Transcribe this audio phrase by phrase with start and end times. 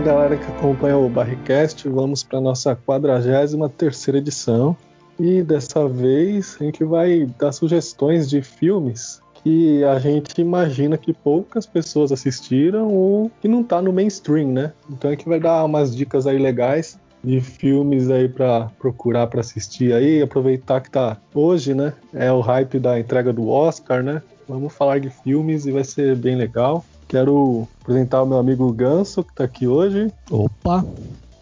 [0.00, 1.86] Aí, galera que acompanha o Barricast.
[1.86, 4.74] Vamos para nossa 43 edição.
[5.18, 11.12] E dessa vez a gente vai dar sugestões de filmes que a gente imagina que
[11.12, 14.72] poucas pessoas assistiram ou que não tá no mainstream, né?
[14.88, 19.40] Então a gente vai dar umas dicas aí legais de filmes aí para procurar para
[19.40, 21.92] assistir aí, aproveitar que tá hoje, né?
[22.14, 24.22] É o hype da entrega do Oscar, né?
[24.48, 26.86] Vamos falar de filmes e vai ser bem legal.
[27.10, 30.12] Quero apresentar o meu amigo Ganso, que tá aqui hoje.
[30.30, 30.86] Opa!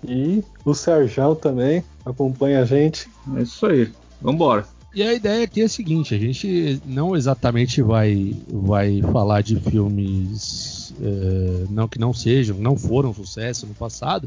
[0.03, 3.07] E o Serjão também acompanha a gente.
[3.37, 3.93] É isso aí.
[4.19, 4.67] Vambora.
[4.95, 9.61] E a ideia aqui é a seguinte: a gente não exatamente vai, vai falar de
[9.61, 14.27] filmes é, não que não sejam, não foram sucesso no passado,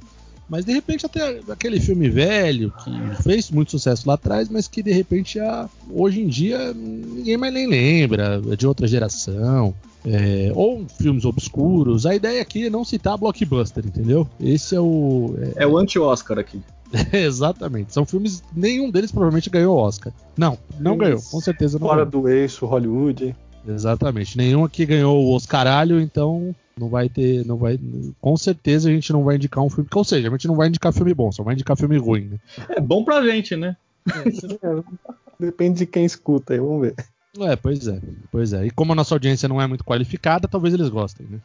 [0.52, 4.84] mas de repente até aquele filme velho que fez muito sucesso lá atrás, mas que
[4.84, 9.74] de repente já, hoje em dia ninguém mais nem lembra, é de outra geração.
[10.04, 12.06] É, ou filmes obscuros.
[12.06, 14.28] A ideia aqui é não citar blockbuster, entendeu?
[14.42, 15.36] Esse é o.
[15.56, 16.60] É, é o anti-Oscar aqui.
[17.14, 17.94] Exatamente.
[17.94, 18.44] São filmes.
[18.54, 20.12] Nenhum deles provavelmente ganhou Oscar.
[20.36, 21.22] Não, não ganhou.
[21.22, 21.88] Com certeza não.
[21.88, 22.24] Fora ganhou.
[22.24, 23.34] do eixo Hollywood.
[23.68, 24.38] Exatamente.
[24.38, 27.46] Nenhum aqui ganhou o Oscaralho, então não vai ter.
[27.46, 27.80] não vai
[28.20, 29.90] Com certeza a gente não vai indicar um filme.
[29.94, 32.38] Ou seja, a gente não vai indicar filme bom, só vai indicar filme ruim, né?
[32.70, 33.76] É bom pra gente, né?
[34.10, 34.84] É,
[35.40, 36.96] depende de quem escuta aí, vamos ver.
[37.40, 38.00] É, pois é,
[38.32, 38.66] pois é.
[38.66, 41.40] E como a nossa audiência não é muito qualificada, talvez eles gostem, né?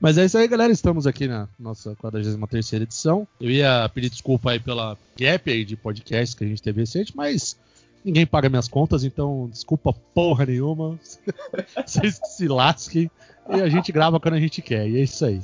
[0.00, 0.72] Mas é isso aí, galera.
[0.72, 3.26] Estamos aqui na nossa 43 edição.
[3.40, 7.16] Eu ia pedir desculpa aí pela gap aí de podcast que a gente teve recente,
[7.16, 7.56] mas
[8.04, 10.98] ninguém paga minhas contas, então desculpa porra nenhuma.
[11.86, 13.10] Vocês se lasquem
[13.50, 14.88] e a gente grava quando a gente quer.
[14.88, 15.40] E é isso aí.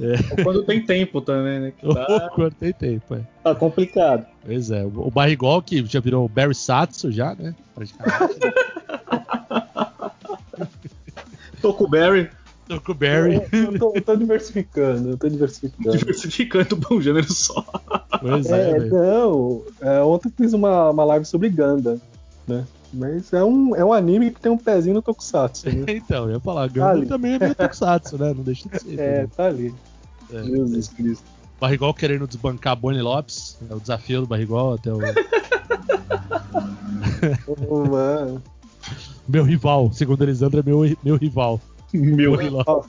[0.00, 0.42] É.
[0.42, 1.72] Quando tem tempo também, né?
[1.82, 2.30] Tá...
[2.34, 3.20] Quando tem tempo, é.
[3.42, 4.26] Tá complicado.
[4.44, 4.84] Pois é.
[4.84, 7.54] O Barrigol, que já virou o Barry Satsu já, né?
[7.74, 8.38] Praticamente.
[11.60, 12.30] Toco Barry.
[12.68, 13.40] Toco Barry.
[13.50, 15.96] Eu, eu, tô, eu tô diversificando, eu tô diversificando.
[15.96, 17.64] Diversificando pra um gênero só.
[18.20, 19.62] Pois é, é não.
[19.80, 21.98] É, ontem fiz uma, uma live sobre Ganda,
[22.46, 22.66] né?
[22.92, 25.68] Mas é um, é um anime que tem um pezinho no Tokusatsu.
[25.70, 25.84] Né?
[25.96, 28.34] então, eu ia falar, Ganda tá também é meio Tokusatsu, né?
[28.34, 28.98] Não deixa de ser.
[28.98, 29.74] É, tá ali.
[30.30, 31.24] É, Jesus Cristo.
[31.60, 33.58] Barrigol querendo desbancar Bonnie Lopes.
[33.68, 34.98] É o desafio do Barrigol até o.
[37.68, 38.42] oh, mano.
[39.26, 41.60] Meu rival, segundo Elisandro, é meu, meu rival.
[41.92, 42.86] Meu rival.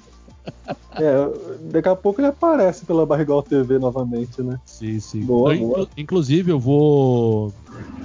[0.95, 4.59] É, daqui a pouco ele aparece pela Barrigol TV novamente, né?
[4.65, 5.21] Sim, sim.
[5.21, 5.87] Boa, eu, boa.
[5.95, 7.53] Inclusive, eu vou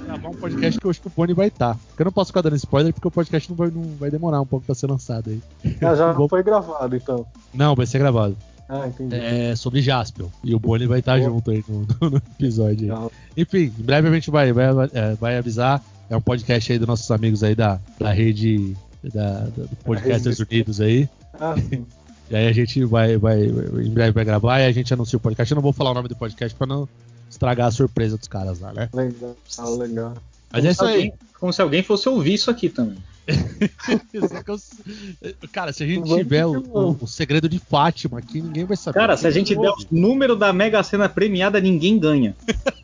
[0.05, 1.75] gravar um podcast que eu acho que o Bonnie vai estar.
[1.75, 4.39] Porque eu não posso ficar dando spoiler porque o podcast não vai, não vai demorar
[4.41, 5.41] um pouco pra ser lançado aí.
[5.81, 6.29] Ah, já vou...
[6.29, 7.25] foi gravado então.
[7.53, 8.37] Não, vai ser gravado.
[8.67, 9.15] Ah, entendi.
[9.15, 10.27] É sobre Jaspion.
[10.43, 12.95] E o Bonnie vai estar junto aí no, no episódio.
[12.95, 13.09] Aí.
[13.37, 14.73] Enfim, em breve a gente vai, vai,
[15.19, 15.83] vai avisar.
[16.09, 18.75] É um podcast aí dos nossos amigos aí da, da rede
[19.13, 21.09] da, da, do Podcasters Unidos aí.
[21.39, 21.85] Ah, sim.
[22.29, 25.19] E aí a gente vai, vai, em breve vai gravar e a gente anuncia o
[25.19, 25.51] podcast.
[25.51, 26.89] Eu não vou falar o nome do podcast pra não
[27.29, 28.89] estragar a surpresa dos caras lá, né?
[28.93, 30.13] Legal, ah, legal.
[30.51, 31.13] Mas como é isso alguém, aí.
[31.39, 32.97] Como se alguém fosse ouvir isso aqui também.
[35.51, 38.99] Cara, se a gente tiver o, o, o, segredo de Fátima aqui, ninguém vai saber.
[38.99, 42.35] Cara, se a gente der o número da Mega Sena premiada, ninguém ganha.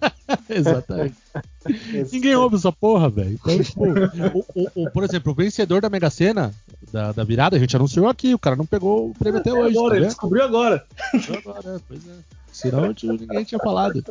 [0.50, 1.16] Exatamente.
[2.12, 3.34] ninguém ouve essa porra, velho.
[3.34, 3.84] Então, tipo,
[4.76, 6.54] o, por exemplo, o vencedor da Mega Sena
[6.92, 9.78] da, da, virada, a gente anunciou aqui, o cara não pegou o prêmio até hoje.
[9.78, 10.84] Agora, tá ele descobriu agora.
[11.14, 12.14] agora, pois é.
[12.52, 14.04] Senão ninguém tinha falado.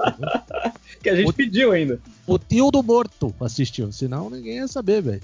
[1.03, 2.01] Que a gente o, pediu ainda.
[2.27, 5.23] O tio do morto assistiu, senão ninguém ia saber, velho.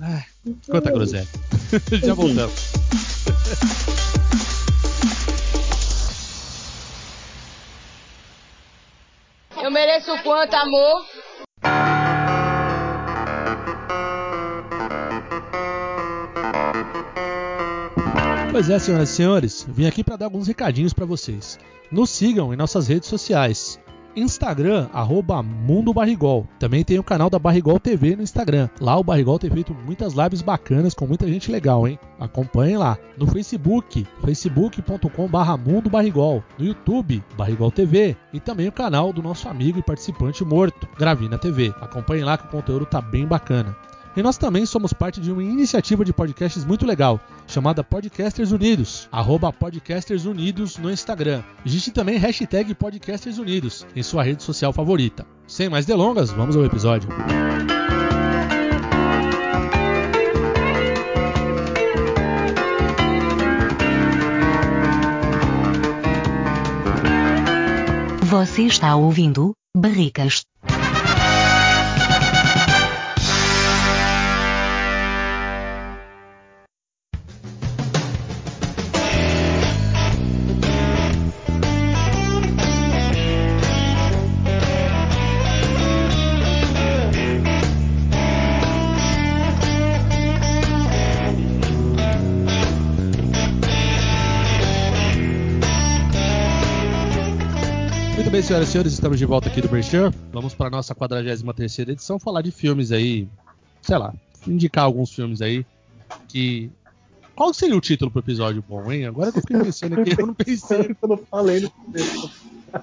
[0.00, 0.24] Ai,
[0.66, 1.26] quanta groselha.
[2.04, 2.72] Já voltamos.
[9.62, 11.04] Eu mereço quanto, amor?
[18.50, 21.58] Pois é, senhoras e senhores, vim aqui para dar alguns recadinhos para vocês.
[21.90, 23.80] Nos sigam em nossas redes sociais.
[24.16, 26.46] Instagram, arroba Mundo Barrigol.
[26.58, 28.68] Também tem o canal da Barrigol TV no Instagram.
[28.80, 31.98] Lá o Barrigol tem feito muitas lives bacanas com muita gente legal, hein?
[32.18, 32.96] Acompanhem lá.
[33.18, 35.28] No Facebook, facebook.com
[35.58, 36.42] Mundo Barrigol.
[36.58, 38.16] No YouTube, Barrigol TV.
[38.32, 41.74] E também o canal do nosso amigo e participante morto, Gravina TV.
[41.80, 43.76] Acompanhem lá que o conteúdo tá bem bacana.
[44.16, 49.08] E nós também somos parte de uma iniciativa de podcasts muito legal, chamada Podcasters Unidos,
[49.10, 51.42] arroba Podcasters Unidos no Instagram.
[51.66, 55.26] Existe também hashtag Podcasters Unidos em sua rede social favorita.
[55.48, 57.08] Sem mais delongas, vamos ao episódio.
[68.30, 70.44] Você está ouvindo Barricas.
[98.54, 100.12] Senhoras e senhores, estamos de volta aqui do Merchan.
[100.32, 103.26] Vamos para nossa 43 edição falar de filmes aí,
[103.82, 104.14] sei lá,
[104.46, 105.66] indicar alguns filmes aí
[106.28, 106.70] que.
[107.34, 109.06] Qual seria o título pro episódio bom, hein?
[109.06, 110.94] Agora que eu fiquei pensando aqui, eu não pensei.
[111.02, 112.30] eu não falei no começo.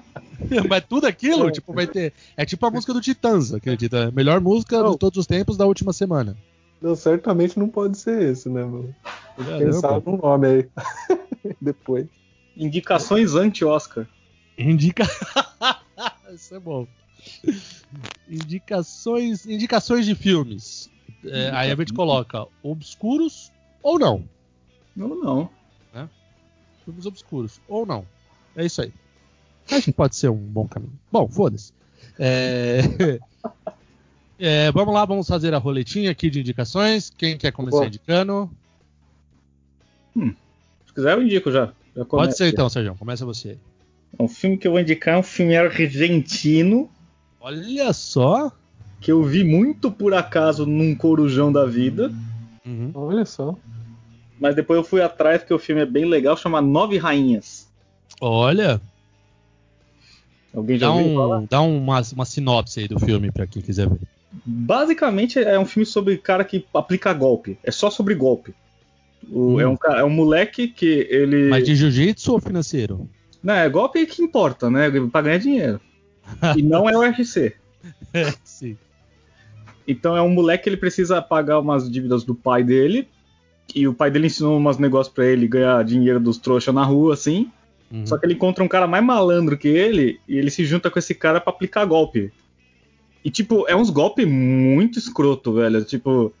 [0.68, 2.12] Mas tudo aquilo, tipo, vai ter.
[2.36, 4.10] É tipo a música do Titãs, acredita?
[4.10, 4.90] Melhor música Não.
[4.90, 6.36] de todos os tempos da última semana.
[6.82, 8.94] Não, certamente não pode ser esse, né, mano?
[9.58, 10.68] Pensar num nome aí.
[11.58, 12.06] Depois.
[12.54, 14.06] Indicações anti-Oscar.
[14.58, 15.04] Indica.
[16.34, 16.86] Isso é bom.
[18.28, 20.90] Indicações, indicações de filmes.
[21.24, 23.52] É, aí a gente coloca obscuros
[23.82, 24.24] ou não.
[24.96, 25.50] Não, não.
[26.84, 28.06] Filmes obscuros ou não.
[28.56, 28.92] É isso aí.
[29.70, 30.98] Acho que pode ser um bom caminho.
[31.10, 31.72] Bom, foda-se.
[32.18, 32.80] É...
[34.38, 37.10] é, vamos lá, vamos fazer a roletinha aqui de indicações.
[37.10, 37.86] Quem quer começar Boa.
[37.86, 38.50] indicando?
[40.14, 41.72] Se quiser, eu indico já.
[41.96, 42.96] já Pode ser então, Sérgio.
[42.96, 43.58] Começa você.
[44.18, 46.88] Um filme que eu vou indicar é um filme argentino
[47.40, 48.52] Olha só.
[49.00, 52.12] que eu vi muito por acaso num corujão da vida.
[52.64, 52.90] Uhum.
[52.94, 53.56] Olha só.
[54.38, 57.68] Mas depois eu fui atrás porque o filme é bem legal, chama Nove Rainhas.
[58.20, 58.80] Olha,
[60.54, 61.38] Alguém já dá, ouviu falar?
[61.38, 63.98] um, dá uma, uma sinopse aí do filme pra quem quiser ver.
[64.44, 67.58] Basicamente é um filme sobre cara que aplica golpe.
[67.64, 68.54] É só sobre golpe.
[69.30, 69.60] O- Hum.
[69.60, 71.48] é, um, é um moleque que ele.
[71.48, 73.08] Mas de jiu-jitsu ou financeiro?
[73.42, 74.90] Não, é golpe que importa, né?
[75.10, 75.80] Pra ganhar dinheiro.
[76.56, 77.54] e não é o UFC.
[78.44, 78.76] Sim.
[79.86, 83.08] Então é um moleque que ele precisa pagar umas dívidas do pai dele.
[83.74, 87.14] E o pai dele ensinou umas negócios pra ele ganhar dinheiro dos trouxas na rua,
[87.14, 87.50] assim.
[87.90, 88.06] Uhum.
[88.06, 90.98] Só que ele encontra um cara mais malandro que ele e ele se junta com
[90.98, 92.32] esse cara pra aplicar golpe.
[93.24, 95.84] E, tipo, é uns golpes muito escroto, velho.
[95.84, 96.32] Tipo,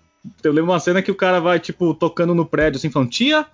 [0.42, 3.46] eu lembro uma cena que o cara vai, tipo, tocando no prédio, assim, falando, tia?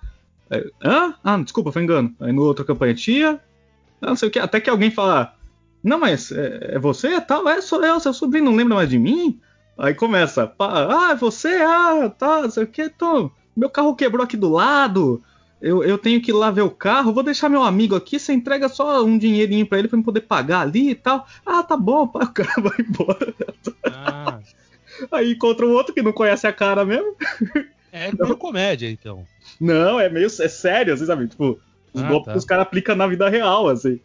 [0.49, 1.13] Aí, Hã?
[1.23, 2.13] Ah, desculpa, foi engano.
[2.19, 3.39] Aí no outra campanha, tia?
[4.01, 4.39] Ah, não sei o que.
[4.39, 5.35] Até que alguém fala,
[5.83, 7.19] não, mas é, é você?
[7.21, 9.39] Tal, é, sou eu, seu sobrinho, não lembra mais de mim?
[9.77, 11.61] Aí começa, ah, é você?
[11.61, 13.31] Ah, tá, não sei o que, tô.
[13.55, 15.23] Meu carro quebrou aqui do lado.
[15.61, 18.31] Eu, eu tenho que ir lá ver o carro, vou deixar meu amigo aqui, você
[18.31, 21.25] entrega só um dinheirinho pra ele pra eu poder pagar ali e tal.
[21.45, 23.35] Ah, tá bom, pá, o cara vai embora.
[23.85, 24.39] Ah,
[25.11, 27.15] Aí encontra um outro que não conhece a cara mesmo.
[27.91, 29.25] É meio comédia, então.
[29.59, 31.27] Não, é meio é sério, assim, sabe?
[31.27, 31.59] Tipo,
[31.93, 32.31] os Ah, golpes tá.
[32.33, 33.99] que os caras aplicam na vida real, assim.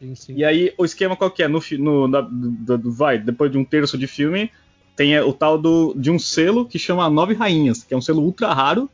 [0.00, 0.34] Sim, sim.
[0.36, 1.48] E aí, o esquema qual que é?
[1.48, 4.50] No, no, na- do- vai, depois de um terço de filme,
[4.96, 8.00] tem é, o tal do, de um selo que chama Nove Rainhas, que é um
[8.00, 8.88] selo ultra raro.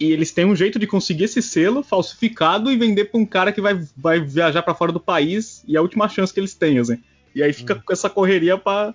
[0.00, 3.52] E eles têm um jeito de conseguir esse selo falsificado e vender pra um cara
[3.52, 6.54] que vai, vai viajar pra fora do país e é a última chance que eles
[6.54, 6.98] têm, assim.
[7.34, 7.80] E aí fica Hum.
[7.84, 8.94] com essa correria pra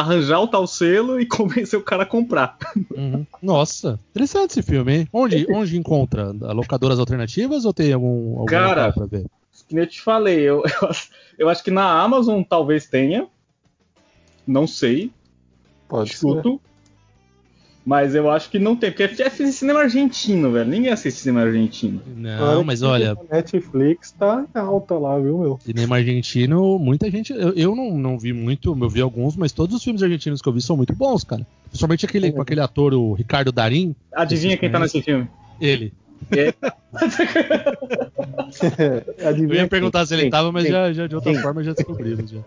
[0.00, 2.56] arranjar o tal selo e convencer o cara a comprar.
[2.94, 3.26] Uhum.
[3.42, 5.08] Nossa, interessante esse filme, hein?
[5.12, 6.30] Onde, onde encontra?
[6.32, 9.26] Locadoras alternativas ou tem algum, algum Cara, local pra ver?
[9.68, 13.26] Que nem eu te falei, eu, eu, acho- eu acho que na Amazon talvez tenha.
[14.46, 15.10] Não sei.
[15.88, 16.42] Pode ser.
[17.84, 20.70] Mas eu acho que não tem, porque é cinema argentino, velho.
[20.70, 22.00] Ninguém assiste cinema argentino.
[22.16, 25.58] Não, mas olha, a Netflix tá em alta lá, viu, meu?
[25.60, 27.32] cinema argentino, muita gente.
[27.34, 30.48] Eu, eu não, não vi muito, eu vi alguns, mas todos os filmes argentinos que
[30.48, 31.46] eu vi são muito bons, cara.
[31.68, 33.94] Principalmente aquele, com aquele ator, o Ricardo Darim.
[34.14, 35.28] Adivinha quem tá nesse filme?
[35.60, 35.92] Ele.
[39.18, 40.30] Eu Adivinha ia perguntar se ele Quem?
[40.30, 40.72] tava, mas Quem?
[40.72, 41.42] já, já de outra Quem?
[41.42, 42.30] forma já descobrimos.
[42.30, 42.40] Já.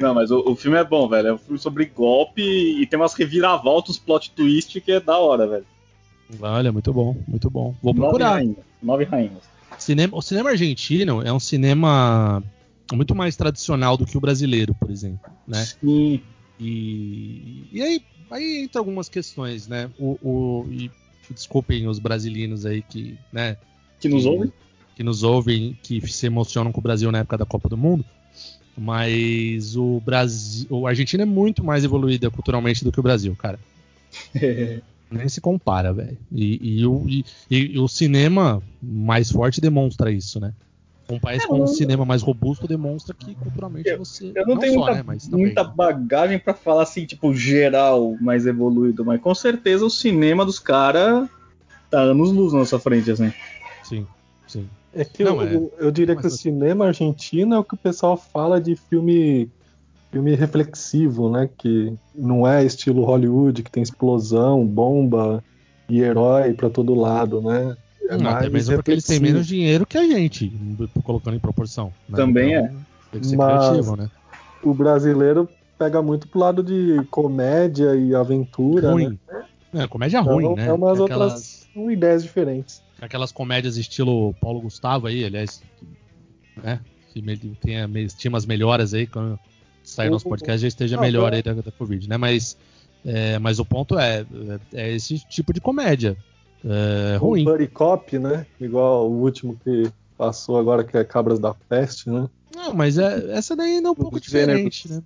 [0.00, 1.28] Não, mas o, o filme é bom, velho.
[1.28, 5.46] É um filme sobre golpe e tem umas reviravoltas, plot twist que é da hora,
[5.46, 5.66] velho.
[6.40, 7.74] Olha, muito bom, muito bom.
[7.82, 8.30] Vou Nove procurar.
[8.34, 8.56] rainhas.
[8.82, 9.42] Nove rainhas.
[9.78, 12.42] Cinema, o cinema argentino é um cinema
[12.92, 15.64] muito mais tradicional do que o brasileiro, por exemplo, né?
[15.64, 16.20] Sim.
[16.58, 19.90] E, e aí, aí entra algumas questões, né?
[19.98, 20.90] O, o- e
[21.30, 23.56] desculpem os brasileiros aí que, né,
[24.00, 24.52] Que nos ouve?
[24.96, 28.04] que nos ouvem, que se emocionam com o Brasil na época da Copa do Mundo.
[28.82, 33.58] Mas o Brasil, o Argentina é muito mais evoluída culturalmente do que o Brasil, cara.
[35.12, 36.16] Nem se compara, velho.
[36.32, 40.54] E, e o- e- e o cinema mais forte demonstra isso, né?
[41.10, 44.32] Um país com um cinema mais robusto demonstra que culturalmente você.
[44.34, 45.02] Eu não, tenho só, muita, né?
[45.04, 45.46] Mas também.
[45.46, 50.58] muita bagagem pra falar assim, tipo, geral, mais evoluído, mas com certeza o cinema dos
[50.58, 51.28] caras
[51.90, 53.30] tá anos luz na nossa frente, assim.
[53.82, 54.06] Sim,
[54.46, 54.68] sim.
[54.94, 57.74] É que Não, eu, é- eu diria que o Mas- cinema argentino é o que
[57.74, 59.48] o pessoal fala de filme
[60.10, 61.48] filme reflexivo, né?
[61.56, 65.42] Que não é estilo Hollywood, que tem explosão, bomba
[65.88, 67.76] e herói pra todo lado, né?
[68.08, 70.52] É Não, até mesmo porque eles têm menos dinheiro que a gente,
[71.04, 71.92] colocando em proporção.
[72.08, 72.16] né?
[72.16, 72.76] Também Então,
[73.12, 74.10] Tem que ser Mas- criativo, né?
[74.64, 78.92] O brasileiro pega muito pro lado de comédia e aventura, né?
[78.92, 79.18] Ruim.
[79.72, 80.66] É, comédia Então, ruim, né?
[80.66, 82.82] É umas aquelas, outras ideias diferentes.
[83.00, 85.62] Aquelas comédias estilo Paulo Gustavo aí, aliás.
[86.62, 86.80] Né?
[87.12, 87.22] que
[87.60, 89.38] tenha, tinha umas melhoras aí quando
[89.82, 91.36] sair O- nosso podcast já esteja Não, melhor não.
[91.36, 92.16] aí da, da Covid, né?
[92.16, 92.56] Mas,
[93.04, 94.24] é, mas o ponto é,
[94.72, 96.16] é esse tipo de comédia.
[96.64, 97.42] É, ruim.
[97.42, 98.46] Um buddy cop, né?
[98.60, 102.28] Igual o último que passou agora, que é Cabras da Peste, né?
[102.54, 105.02] Não, mas é, essa daí ainda é um pouco diferente, né?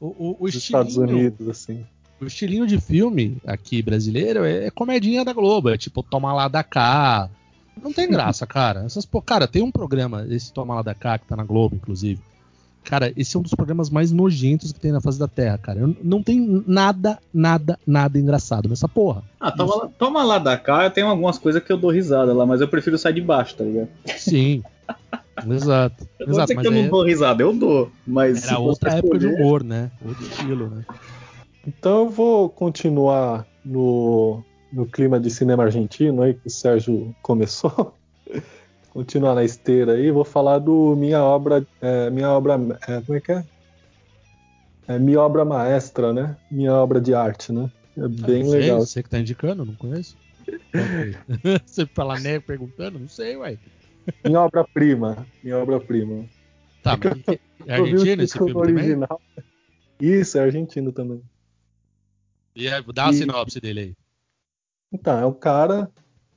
[0.00, 1.86] O, o, o Dos Estados Unidos, assim.
[2.22, 6.48] O estilinho de filme aqui brasileiro é, é comedinha da Globo, é tipo Toma lá
[6.48, 7.28] da cá.
[7.82, 8.84] Não tem graça, cara.
[8.84, 11.76] Essas, pô, cara, tem um programa, esse Toma lá da cá, que tá na Globo,
[11.76, 12.20] inclusive.
[12.84, 15.78] Cara, esse é um dos programas mais nojentos que tem na face da Terra, cara.
[15.78, 19.22] Eu- Não tem nada, nada, nada engraçado nessa porra.
[19.38, 22.44] Ah, toma lá, toma lá da cá, tem algumas coisas que eu dou risada lá,
[22.44, 23.88] mas eu prefiro sair de baixo, tá ligado?
[24.16, 24.62] Sim.
[25.48, 26.06] Exato.
[26.18, 27.90] Eu não Exato, sei mas que eu não aí dou risada, eu dou.
[28.06, 29.90] Mas era outra época de escolher- humor, né?
[30.04, 30.84] Outro estilo, né?
[31.66, 34.42] Então eu vou continuar no,
[34.72, 37.94] no clima de cinema argentino aí que o Sérgio começou.
[38.92, 42.54] continuar na esteira aí, vou falar do minha obra, é, minha obra,
[42.86, 43.44] é, como é que é?
[44.86, 46.36] É minha obra maestra, né?
[46.50, 47.70] Minha obra de arte, né?
[47.96, 48.80] É Ah, bem não sei, legal.
[48.80, 50.16] Você que tá indicando, não conheço.
[51.64, 52.98] Você fala né perguntando?
[52.98, 53.56] Não sei, ué.
[54.24, 56.26] Minha obra-prima, minha obra-prima.
[56.82, 58.74] Tá, É mas é argentino esse filme também?
[58.74, 59.20] original.
[60.00, 61.22] Isso, é argentino também.
[62.54, 63.94] E aí, dá a E- sinopse dele aí.
[64.92, 65.90] Então, é um cara,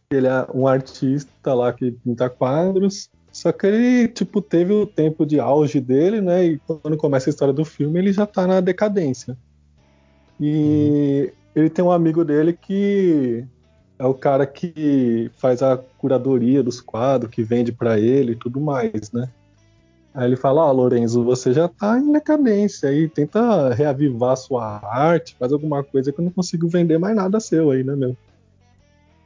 [0.09, 5.25] ele é um artista lá que pinta quadros, só que ele, tipo, teve o tempo
[5.25, 6.45] de auge dele, né?
[6.45, 9.37] E quando começa a história do filme, ele já tá na decadência.
[10.39, 13.45] E ele tem um amigo dele que
[13.99, 18.59] é o cara que faz a curadoria dos quadros, que vende pra ele e tudo
[18.59, 19.29] mais, né?
[20.15, 25.35] Aí ele fala, ó, Lorenzo, você já tá em decadência aí, tenta reavivar sua arte,
[25.37, 28.15] faz alguma coisa que eu não consigo vender mais nada seu aí, né, meu?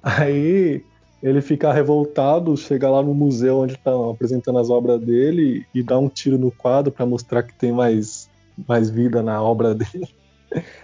[0.02, 0.84] Aí
[1.22, 6.00] ele fica revoltado, chega lá no museu onde estão apresentando as obras dele e dá
[6.00, 8.28] um tiro no quadro para mostrar que tem mais,
[8.68, 10.10] mais vida na obra dele.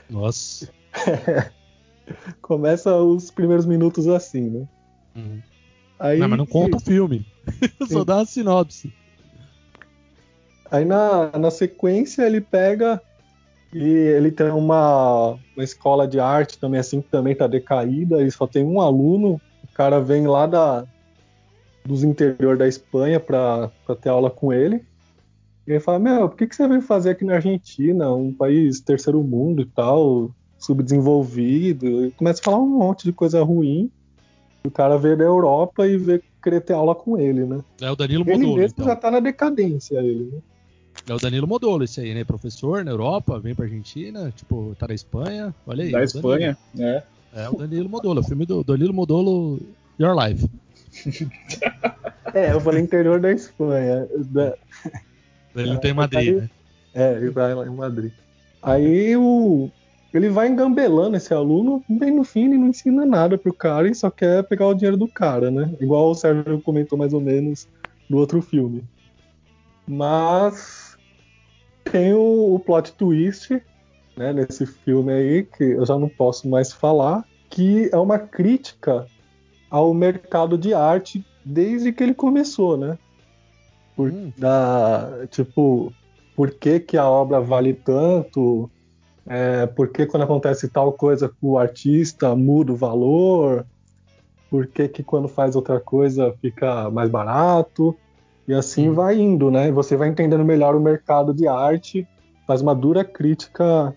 [0.07, 0.69] Nossa.
[2.43, 4.67] Começa os primeiros minutos assim, né?
[5.15, 5.41] Uhum.
[5.97, 7.25] Aí, Não, mas não conta o filme.
[7.89, 8.93] Só dá a sinopse.
[10.71, 13.01] Aí na, na sequência ele pega
[13.73, 18.31] e ele tem uma, uma escola de arte também assim que também tá decaída, e
[18.31, 20.85] só tem um aluno, o cara vem lá da
[21.85, 23.69] dos interior da Espanha para
[24.01, 24.83] ter aula com ele.
[25.67, 28.79] E ele fala, meu, por que, que você veio fazer aqui na Argentina, um país
[28.79, 32.05] terceiro mundo e tal, subdesenvolvido?
[32.05, 33.91] E começa a falar um monte de coisa ruim.
[34.65, 37.59] O cara veio da Europa e veio querer ter aula com ele, né?
[37.81, 38.85] É o Danilo Ele Modolo, mesmo então.
[38.87, 40.39] já tá na decadência, ele, né?
[41.07, 42.23] É o Danilo Modolo esse aí, né?
[42.23, 45.53] Professor na Europa, vem pra Argentina, tipo, tá na Espanha.
[45.67, 45.91] Olha aí.
[45.91, 46.77] Da Espanha, é.
[46.77, 47.03] Danilo.
[47.33, 49.59] É o Danilo Modolo, o filme do Danilo Modolo
[49.99, 50.49] Your Life.
[52.33, 54.05] É, eu falei interior da Espanha.
[54.25, 54.57] Da-
[55.55, 56.49] Ele não tem Madrid, né?
[56.93, 58.11] É, ele vai lá em Madrid.
[58.61, 59.69] Aí o...
[60.13, 63.95] ele vai engambelando esse aluno, bem no fim ele não ensina nada pro cara e
[63.95, 65.73] só quer pegar o dinheiro do cara, né?
[65.79, 67.69] Igual o Sérgio comentou mais ou menos
[68.09, 68.83] no outro filme.
[69.87, 70.84] Mas
[71.91, 73.61] tem o, o plot twist,
[74.17, 79.07] né, nesse filme aí, que eu já não posso mais falar, que é uma crítica
[79.69, 82.97] ao mercado de arte desde que ele começou, né?
[83.95, 84.31] Por, Hum.
[84.37, 85.93] da, tipo,
[86.35, 88.69] por que, que a obra vale tanto?
[89.27, 93.65] É, por que quando acontece tal coisa com o artista muda o valor?
[94.49, 97.97] Por que, que quando faz outra coisa fica mais barato?
[98.47, 99.71] E assim vai indo, né?
[99.71, 102.07] Você vai entendendo melhor o mercado de arte,
[102.45, 103.95] faz uma dura crítica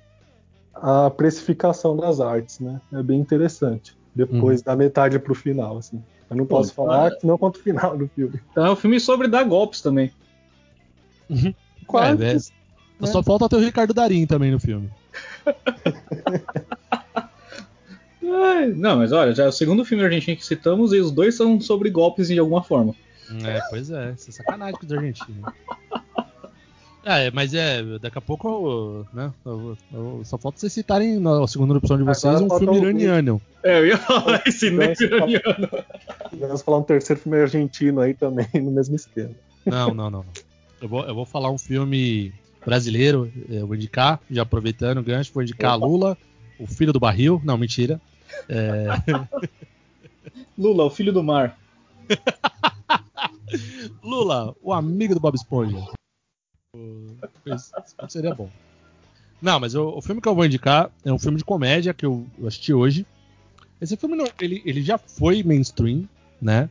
[0.74, 2.80] à precificação das artes, né?
[2.92, 3.96] É bem interessante.
[4.14, 6.02] Depois da metade pro final, assim.
[6.30, 8.40] Eu não posso Pô, falar então que não conta o final do filme.
[8.50, 10.10] Então é um filme sobre dar golpes também.
[11.86, 12.12] Quase.
[12.12, 12.40] É, velho.
[13.04, 14.90] Só falta ter o Ricardo Darim também no filme.
[18.76, 21.58] Não, mas olha, já é o segundo filme argentino que citamos e os dois são
[21.60, 22.94] sobre golpes de alguma forma.
[23.44, 25.52] É, pois é, isso é sacanagem com os argentinos.
[27.04, 29.32] É, mas é, daqui a pouco, né?
[29.46, 33.40] eu- eu- só falta vocês citarem na segunda opção de vocês Agora um filme iraniano.
[33.62, 35.68] É, eu ia falar esse iraniano.
[36.38, 39.30] Vamos falar um terceiro filme argentino aí também, no mesmo esquema.
[39.64, 40.24] Não, não, não.
[40.82, 42.30] Eu, vou, eu vou falar um filme
[42.66, 46.18] brasileiro, eu vou indicar, já aproveitando o gancho, vou indicar a Lula,
[46.58, 47.40] o filho do barril.
[47.42, 47.98] Não, mentira.
[48.50, 48.86] É,
[50.58, 51.56] Lula, o filho do mar.
[54.08, 55.84] Lula, o amigo do Bob Esponja.
[58.08, 58.48] Seria bom.
[59.40, 62.04] Não, mas o, o filme que eu vou indicar é um filme de comédia que
[62.04, 63.06] eu, eu assisti hoje.
[63.80, 66.08] Esse filme não- ele, ele já foi mainstream,
[66.40, 66.68] né?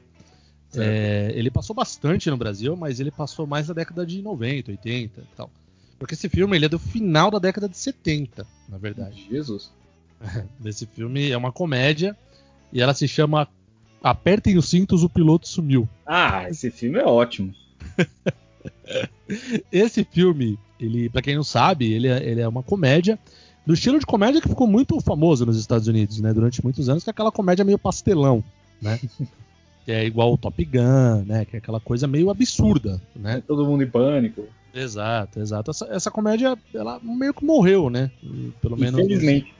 [0.75, 5.21] É, ele passou bastante no Brasil, mas ele passou mais na década de 90, 80
[5.21, 5.49] e tal.
[5.97, 9.25] Porque esse filme ele é do final da década de 70, na verdade.
[9.29, 9.71] Jesus.
[10.65, 12.15] Esse filme é uma comédia
[12.73, 13.47] e ela se chama
[14.01, 15.87] Apertem os cintos, o piloto sumiu.
[16.05, 17.53] Ah, esse filme é ótimo.
[19.71, 23.19] Esse filme, ele, para quem não sabe, ele é, ele é uma comédia
[23.65, 27.03] do estilo de comédia que ficou muito famoso nos Estados Unidos, né, durante muitos anos,
[27.03, 28.41] que é aquela comédia meio pastelão,
[28.81, 28.99] né?
[29.83, 31.45] que é igual o Top Gun, né?
[31.45, 33.41] Que é aquela coisa meio absurda, né?
[33.45, 34.45] Todo mundo em pânico.
[34.73, 35.71] Exato, exato.
[35.71, 38.11] Essa, essa comédia, ela meio que morreu, né?
[38.61, 38.99] Pelo menos.
[38.99, 39.53] Infelizmente.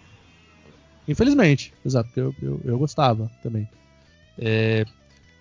[1.08, 3.68] Infelizmente, exato, porque eu, eu, eu gostava também.
[4.40, 4.86] É,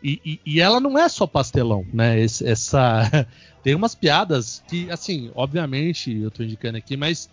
[0.03, 2.21] e, e, e ela não é só pastelão, né?
[2.21, 3.27] Esse- essa
[3.63, 7.29] tem umas piadas que, assim, obviamente, eu tô indicando aqui, mas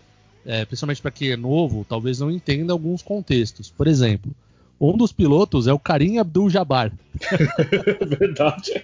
[0.46, 3.70] é, principalmente para quem é novo, talvez não entenda alguns contextos.
[3.70, 4.30] Por exemplo,
[4.80, 6.92] um dos pilotos é o Karim Abdul-Jabbar.
[8.18, 8.72] Verdade.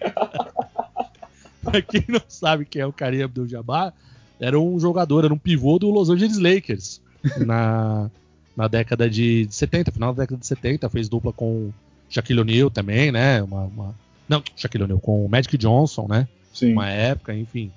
[1.63, 3.93] Pra quem não sabe quem é o Karim Abdul-Jabbar,
[4.41, 7.03] era um jogador, era um pivô do Los Angeles Lakers
[7.37, 8.11] na,
[8.57, 11.71] na década de 70, final da década de 70, fez dupla com
[12.11, 13.43] Shaquille O'Neal também, né?
[13.43, 13.95] Uma, uma-
[14.29, 16.29] não, Shaquille O'Neal, com o Magic Johnson, né?
[16.53, 16.73] Sim.
[16.73, 17.71] Uma época, enfim.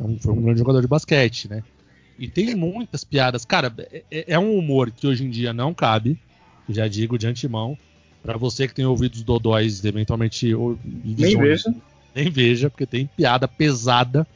[0.00, 1.62] É um- foi um grande jogador de basquete, né?
[2.18, 3.44] E tem muitas piadas.
[3.44, 3.72] Cara,
[4.10, 6.16] é, é um humor que hoje em dia não cabe,
[6.68, 7.76] já digo de antemão.
[8.22, 10.54] Pra você que tem ouvidos dodóis, eventualmente.
[10.54, 11.74] ou- Nem veja.
[12.14, 14.26] nem veja, porque tem piada pesada.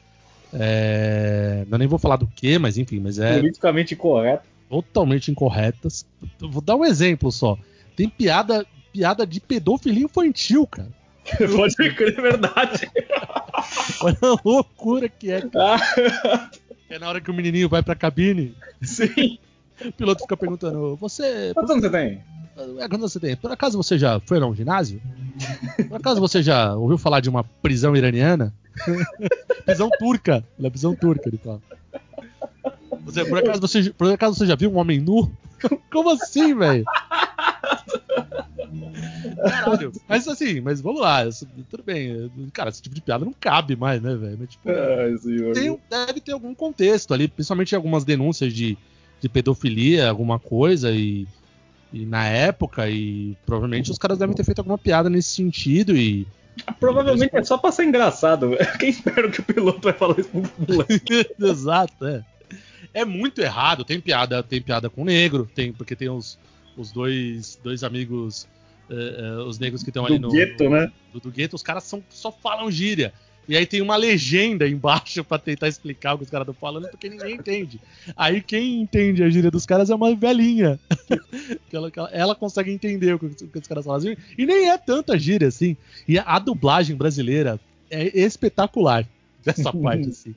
[0.52, 4.42] É, Eu nem vou falar do que, mas enfim, mas é Politicamente correto.
[4.68, 6.04] totalmente incorretas.
[6.40, 7.56] Vou dar um exemplo só.
[7.96, 10.88] Tem piada, piada de pedofilia infantil, cara.
[11.54, 12.90] Pode crer, é verdade.
[14.00, 15.42] Olha a loucura que é.
[15.54, 16.50] Ah,
[16.88, 19.38] É na hora que o menininho vai pra cabine, sim.
[19.84, 21.52] o piloto fica perguntando: Você.
[21.54, 22.22] Quantos anos você tem?
[22.78, 23.36] É, quando você tem?
[23.36, 25.00] Por acaso você já foi a um ginásio?
[25.88, 28.52] Por acaso você já ouviu falar de uma prisão iraniana?
[29.64, 30.44] prisão turca.
[30.58, 31.60] Ela é prisão turca, ele fala.
[33.04, 35.30] Você, por, acaso você, por acaso você já viu um homem nu?
[35.90, 36.84] Como assim, velho?
[39.36, 39.92] Caralho.
[40.08, 41.24] Mas assim, mas vamos lá.
[41.70, 42.30] Tudo bem.
[42.52, 44.36] Cara, esse tipo de piada não cabe mais, né, velho?
[44.38, 48.76] Mas, tipo, Ai, tem- deve ter algum contexto ali, principalmente algumas denúncias de,
[49.20, 51.26] de pedofilia, alguma coisa, e,
[51.92, 56.26] e na época, e provavelmente os caras devem ter feito alguma piada nesse sentido, e.
[56.80, 58.50] Provavelmente é só pra ser engraçado.
[58.80, 61.30] Quem espera que o piloto vai falar isso pro moleque?
[61.38, 62.24] Exato, é.
[62.92, 66.38] É muito errado, tem piada, tem piada com negro, tem, porque tem os,
[66.78, 68.46] os dois, dois amigos,
[68.88, 70.32] eh, eh, os negros que estão ali Do no.
[70.32, 70.90] gueto, né?
[71.12, 73.12] do, do gueto, os caras são, só falam gíria.
[73.48, 76.88] E aí tem uma legenda embaixo pra tentar explicar o que os caras estão falando,
[76.88, 77.80] porque ninguém entende.
[78.16, 80.78] Aí quem entende a gíria dos caras é uma velhinha.
[81.72, 84.14] ela, ela, consegue entender o que, o que os caras falam.
[84.36, 85.76] E nem é tanta gíria assim.
[86.06, 87.58] E a, dublagem brasileira
[87.90, 89.08] é espetacular
[89.42, 90.34] dessa parte, assim.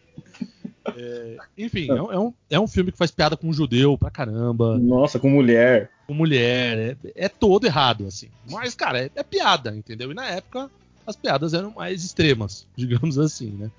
[0.97, 4.09] É, enfim, é, um- é um, é um filme que faz piada com judeu pra
[4.09, 5.91] caramba Nossa, com mulher.
[6.11, 8.27] Com mulher, é, é todo errado, assim.
[8.49, 10.11] Mas, cara, é, é piada, entendeu?
[10.11, 10.69] E na época
[11.07, 13.71] as piadas eram mais extremas, digamos assim, né?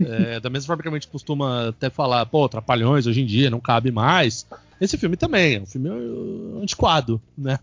[0.00, 3.50] É, da mesma forma que a gente costuma até falar, pô, Trapalhões hoje em dia
[3.50, 4.46] não cabe mais.
[4.80, 7.58] Esse filme também, é um filme uh, antiquado, né?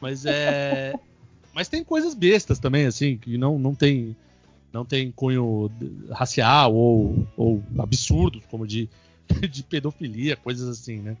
[0.00, 0.92] Mas é.
[1.54, 4.16] Mas tem coisas bestas também, assim, que não, não tem.
[4.72, 5.70] Não tem cunho
[6.10, 8.88] racial ou, ou absurdos, como de,
[9.48, 11.16] de pedofilia, coisas assim, né?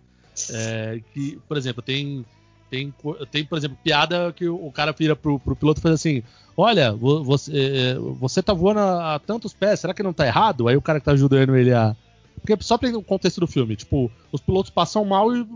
[0.50, 2.24] É, que, por exemplo, tem,
[2.70, 2.92] tem,
[3.30, 6.22] tem, por exemplo, piada que o cara vira pro, pro piloto e faz assim:
[6.56, 10.26] Olha, vo- você, é, você tá voando a, a tantos pés, será que não tá
[10.26, 10.68] errado?
[10.68, 11.96] Aí o cara que tá ajudando ele a.
[12.40, 15.46] Porque só pra o contexto do filme, tipo, os pilotos passam mal e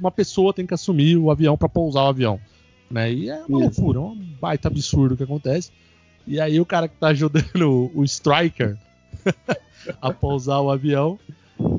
[0.00, 2.40] uma pessoa tem que assumir o avião pra pousar o avião.
[2.90, 3.12] Né?
[3.12, 3.80] E é uma Isso.
[3.82, 5.70] loucura, é um baita absurdo que acontece.
[6.26, 8.76] E aí o cara que tá ajudando o, o Striker
[10.00, 11.18] a pousar o avião,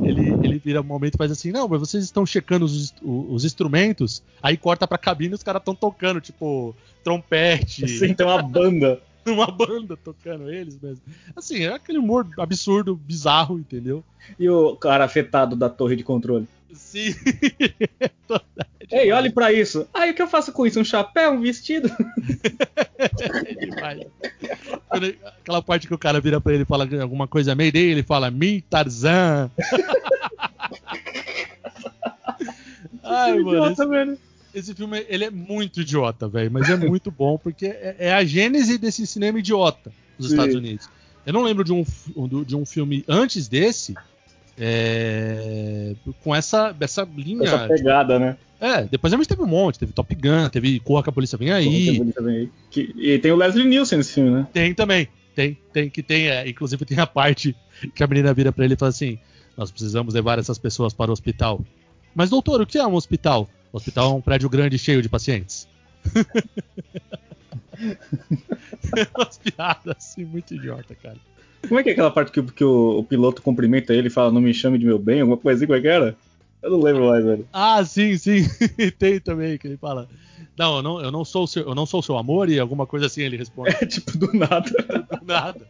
[0.03, 3.45] ele, ele vira um momento e faz assim, não, mas vocês estão checando os, os
[3.45, 8.41] instrumentos, aí corta pra cabine e os caras estão tocando, tipo, trompete, Sim, tem uma
[8.41, 9.01] banda.
[9.25, 11.03] uma banda tocando eles mesmo.
[11.35, 14.03] Assim, é aquele humor absurdo, bizarro, entendeu?
[14.39, 16.47] E o cara afetado da torre de controle.
[16.73, 17.15] Sim.
[18.91, 19.87] Ei, olhe pra isso.
[19.93, 20.79] Aí o que eu faço com isso?
[20.79, 21.89] Um chapéu, um vestido?
[23.01, 24.05] É demais.
[25.39, 28.03] Aquela parte que o cara vira pra ele e fala alguma coisa meio dele, ele
[28.03, 29.49] fala, me Tarzan.
[33.03, 34.19] Ai, mano, esse, Idiota, velho.
[34.53, 38.23] esse filme ele é muito idiota, velho, mas é muito bom porque é, é a
[38.23, 40.33] gênese desse cinema idiota dos Sim.
[40.35, 40.87] Estados Unidos.
[41.25, 41.83] Eu não lembro de um,
[42.45, 43.95] de um filme antes desse
[44.63, 47.47] É, com essa, essa linha.
[47.47, 48.37] Essa pegada, né?
[48.59, 51.35] É, depois a gente teve um monte, teve Top Gun, teve Corra que a Polícia
[51.35, 51.99] Vem Aí.
[52.69, 54.47] Que, e tem o Leslie Nielsen nesse filme, né?
[54.53, 57.55] Tem também, tem, tem, que tem, é, inclusive tem a parte
[57.95, 59.17] que a menina vira pra ele e fala assim,
[59.57, 61.59] nós precisamos levar essas pessoas para o hospital.
[62.13, 63.49] Mas doutor, o que é um hospital?
[63.73, 65.67] O hospital é um prédio grande cheio de pacientes.
[69.17, 71.17] Umas piadas assim, muito idiota, cara.
[71.67, 74.31] Como é que é aquela parte que, que o, o, piloto cumprimenta ele e fala,
[74.31, 76.15] não me chame de meu bem, alguma coisa assim, como é que era?
[76.61, 77.47] Eu não lembro mais, velho.
[77.51, 78.45] Ah, sim, sim.
[78.99, 80.07] Tem também, que ele fala.
[80.57, 82.85] Não, eu não, eu não sou o seu, eu não sou seu amor e alguma
[82.85, 83.75] coisa assim ele responde.
[83.81, 84.69] É tipo do nada.
[85.19, 85.67] do nada.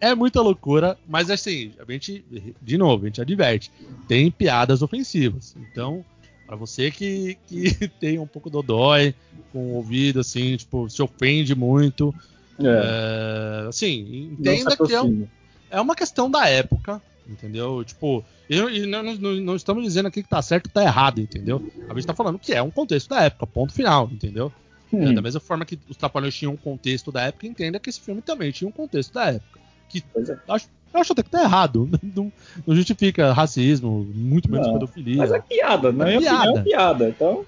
[0.00, 2.24] é muita loucura, mas assim, a gente,
[2.60, 3.70] de novo, a gente adverte.
[4.06, 5.56] Tem piadas ofensivas.
[5.58, 6.04] Então,
[6.46, 9.14] para você que, que tem um pouco dodói,
[9.52, 12.14] com o ouvido assim, tipo, se ofende muito.
[12.60, 13.64] É.
[13.64, 15.26] É, assim, entenda que é, um,
[15.70, 17.84] é uma questão da época, entendeu?
[17.84, 21.62] Tipo, e, não, não, não, estamos dizendo aqui que tá certo ou tá errado, entendeu?
[21.88, 24.52] A gente tá falando que é um contexto da época, ponto final, entendeu?
[24.92, 25.10] Hum.
[25.10, 28.00] É, da mesma forma que os Trapalhões tinham um contexto da época, entenda que esse
[28.00, 29.60] filme também tinha um contexto da época.
[29.88, 30.36] Que é.
[30.48, 31.88] acho, eu acho até que tá errado.
[32.02, 32.32] Não,
[32.66, 35.18] não justifica racismo, muito menos pedofilia.
[35.18, 36.14] Mas é piada, né?
[36.14, 36.58] É piada.
[36.58, 37.44] é piada, então.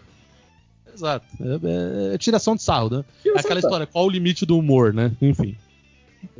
[0.99, 1.27] Exato.
[1.41, 3.05] É, é, é, tiração de sarro, né?
[3.23, 5.13] Tiração aquela história, qual o limite do humor, né?
[5.23, 5.57] Enfim.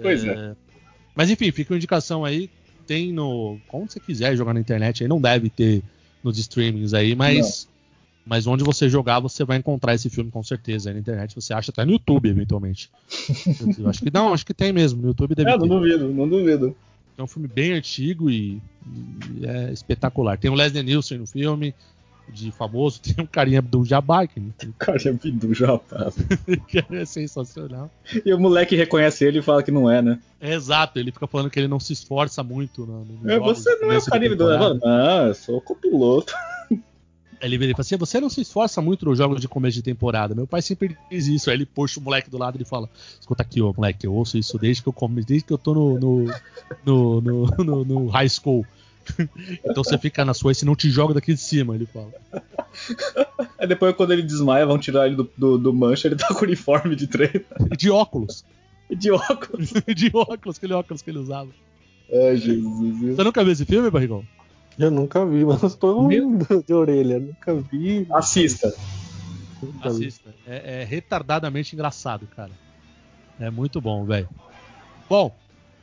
[0.03, 0.31] Pois é.
[0.31, 0.57] é.
[1.15, 2.51] Mas enfim, fica uma indicação aí.
[2.87, 3.59] Tem no.
[3.73, 5.83] Onde você quiser jogar na internet aí, não deve ter
[6.23, 7.65] nos streamings aí, mas.
[7.65, 7.79] Não.
[8.29, 10.91] Mas onde você jogar, você vai encontrar esse filme com certeza.
[10.91, 12.91] Aí na internet você acha até no YouTube, eventualmente.
[13.79, 15.01] eu acho que não, acho que tem mesmo.
[15.01, 15.59] No YouTube deve é, ter.
[15.59, 16.77] não duvido, não duvido.
[17.17, 18.61] É um filme bem antigo e,
[19.35, 20.37] e é espetacular.
[20.37, 21.75] Tem o Leslie Nielsen no filme,
[22.33, 24.27] de famoso, tem um carinha do Jabá.
[24.27, 24.41] Que,
[24.79, 26.13] carinha do Jabá.
[26.69, 27.91] que é sensacional.
[28.25, 30.19] E o moleque reconhece ele e fala que não é, né?
[30.41, 32.87] É, exato, ele fica falando que ele não se esforça muito.
[32.87, 34.79] No, no é, você não é o carinha do Jabá.
[34.85, 36.33] Ah, eu sou copiloto.
[37.41, 39.83] Ele vira e fala assim: você não se esforça muito nos jogos de começo de
[39.83, 40.35] temporada.
[40.35, 41.51] Meu pai sempre diz isso.
[41.51, 42.89] Aí ele puxa o moleque do lado e fala:
[43.21, 45.75] Escuta aqui, ó, moleque, eu ouço isso desde que eu come, desde que eu tô
[45.75, 46.35] no, no,
[46.85, 48.67] no, no, no, no high school.
[49.65, 52.13] então você fica na sua e se não te joga daqui de cima, ele fala.
[53.59, 56.45] Aí depois, quando ele desmaia, vão tirar ele do, do, do mancha, ele tá com
[56.45, 57.45] uniforme de treino.
[57.77, 58.45] De óculos.
[58.91, 59.73] De óculos.
[59.95, 61.51] de óculos, aquele óculos que ele usava.
[62.13, 63.17] Ai, Jesus.
[63.17, 64.25] Você nunca viu esse filme, Barrigão?
[64.79, 67.19] Eu nunca vi, mas estou ouvindo de orelha.
[67.19, 68.07] Nunca vi.
[68.13, 68.73] Assista.
[69.83, 70.33] Assista.
[70.47, 72.53] É, é, retardadamente engraçado, cara.
[73.41, 74.29] É muito bom, velho.
[75.09, 75.35] Bom,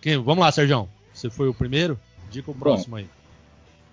[0.01, 0.87] quem, vamos lá, Sérgio.
[1.13, 1.99] Você foi o primeiro?
[2.29, 3.07] Dica o próximo bom, aí.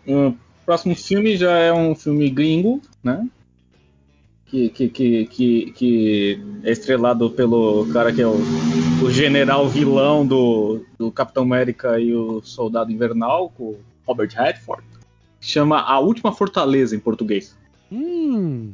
[0.07, 3.29] O próximo filme já é um filme gringo, né?
[4.47, 8.37] Que, que, que, que, que é estrelado pelo cara que é o,
[9.03, 14.93] o general vilão do, do Capitão América e o Soldado Invernal, com Robert Redford
[15.43, 17.55] chama A Última Fortaleza em português.
[17.91, 18.73] Hum,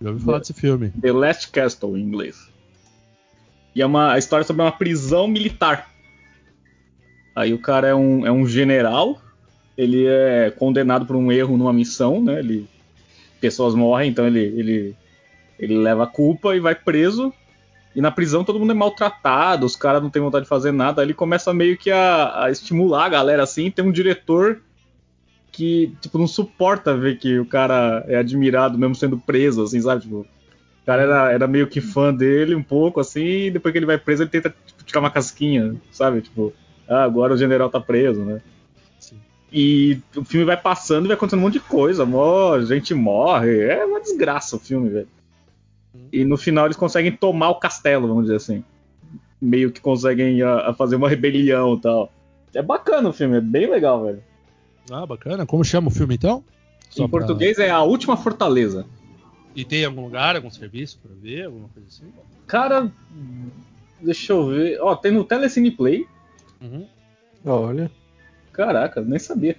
[0.00, 0.90] já ouvi falar desse filme.
[1.00, 2.50] The Last Castle em inglês.
[3.74, 5.90] E é uma história sobre uma prisão militar.
[7.36, 9.20] Aí o cara é um, é um general,
[9.76, 12.38] ele é condenado por um erro numa missão, né?
[12.38, 12.66] Ele,
[13.38, 14.96] pessoas morrem, então ele, ele,
[15.58, 17.30] ele leva a culpa e vai preso.
[17.94, 21.02] E na prisão todo mundo é maltratado, os caras não têm vontade de fazer nada.
[21.02, 23.70] Aí ele começa meio que a, a estimular a galera assim.
[23.70, 24.62] Tem um diretor
[25.52, 30.02] que, tipo, não suporta ver que o cara é admirado mesmo sendo preso, assim, sabe?
[30.02, 33.78] Tipo, o cara era, era meio que fã dele um pouco, assim, e depois que
[33.78, 36.22] ele vai preso, ele tenta tipo, tirar uma casquinha, sabe?
[36.22, 36.52] Tipo,
[36.88, 38.40] ah, agora o general tá preso, né?
[38.98, 39.18] Sim.
[39.52, 43.60] E o filme vai passando e vai acontecendo um monte de coisa, mó, gente morre,
[43.60, 45.08] é uma desgraça o filme, velho.
[46.12, 48.64] E no final eles conseguem tomar o castelo, vamos dizer assim.
[49.40, 52.12] Meio que conseguem a, a fazer uma rebelião e tal.
[52.54, 54.22] É bacana o filme, é bem legal, velho.
[54.90, 55.44] Ah, bacana.
[55.44, 56.44] Como chama o filme então?
[56.88, 57.18] Só em pra...
[57.18, 58.86] português é A Última Fortaleza.
[59.54, 62.12] E tem algum lugar, algum serviço para ver, alguma coisa assim?
[62.46, 62.90] Cara,
[64.00, 64.78] deixa eu ver.
[64.80, 66.06] Ó, tem no Telecine Play.
[66.60, 66.86] Uhum.
[67.44, 67.90] Olha.
[68.52, 69.56] Caraca, nem sabia.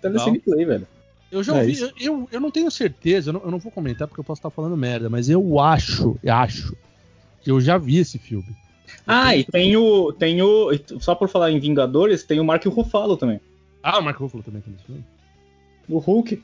[0.00, 0.54] Telecine não.
[0.54, 0.86] Play, velho.
[1.30, 3.72] Eu já é ouvi, eu, eu, eu, não tenho certeza, eu não, eu não, vou
[3.72, 6.76] comentar porque eu posso estar falando merda, mas eu acho, acho
[7.40, 8.54] que eu já vi esse filme.
[9.06, 10.70] Ah, e tem o, tem o.
[11.00, 13.40] Só por falar em Vingadores, tem o Mark Ruffalo também.
[13.82, 15.04] Ah, o Mark Ruffalo também tá nesse filme.
[15.88, 16.42] O Hulk.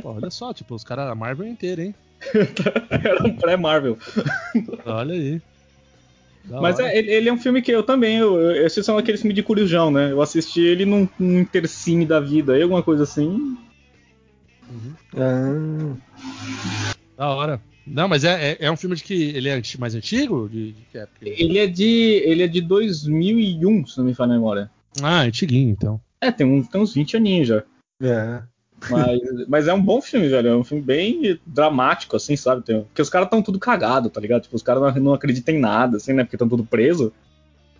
[0.00, 1.94] Pô, olha só, tipo, os caras, a Marvel inteira, hein?
[2.90, 3.98] Era um pré-Marvel.
[4.86, 5.42] Olha aí.
[6.44, 8.18] Da Mas é, ele, é um filme que eu também.
[8.18, 10.10] Eu, eu, esses são aqueles filmes de curioso, né?
[10.10, 13.56] Eu assisti ele num, num intercine da vida, aí alguma coisa assim.
[14.70, 14.94] Uhum.
[15.16, 15.96] Ah.
[17.16, 17.60] Da hora.
[17.86, 20.48] Não, mas é, é, é, um filme de que ele é mais antigo?
[20.48, 21.18] De, de que época?
[21.20, 24.70] Ele é de ele é de 2001, se não me falha a memória.
[25.02, 26.00] Ah, antiguinho, então.
[26.20, 27.64] É, tem, um, tem uns 20 aninhos já.
[28.00, 28.42] É.
[28.90, 30.48] Mas, mas é um bom filme, velho.
[30.48, 32.62] É um filme bem dramático, assim, sabe?
[32.62, 34.42] Tem- porque os caras estão tudo cagado, tá ligado?
[34.42, 36.24] Tipo, os caras não, não acreditam em nada, assim, né?
[36.24, 37.12] Porque estão tudo preso.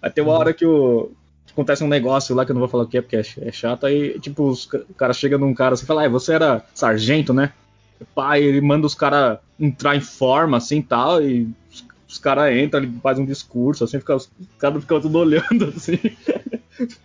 [0.00, 1.10] Aí tem uma hora que, o,
[1.46, 3.22] que acontece um negócio lá que eu não vou falar o que é, porque é,
[3.40, 3.86] é chato.
[3.86, 7.32] Aí, tipo, os, o cara chega num cara assim e fala, ah, você era sargento,
[7.32, 7.52] né?
[8.14, 12.56] Pai, ele manda os caras entrar em forma, assim e tal, e os, os caras
[12.56, 15.98] entram, ele faz um discurso, assim, fica, os caras ficam tudo olhando, assim.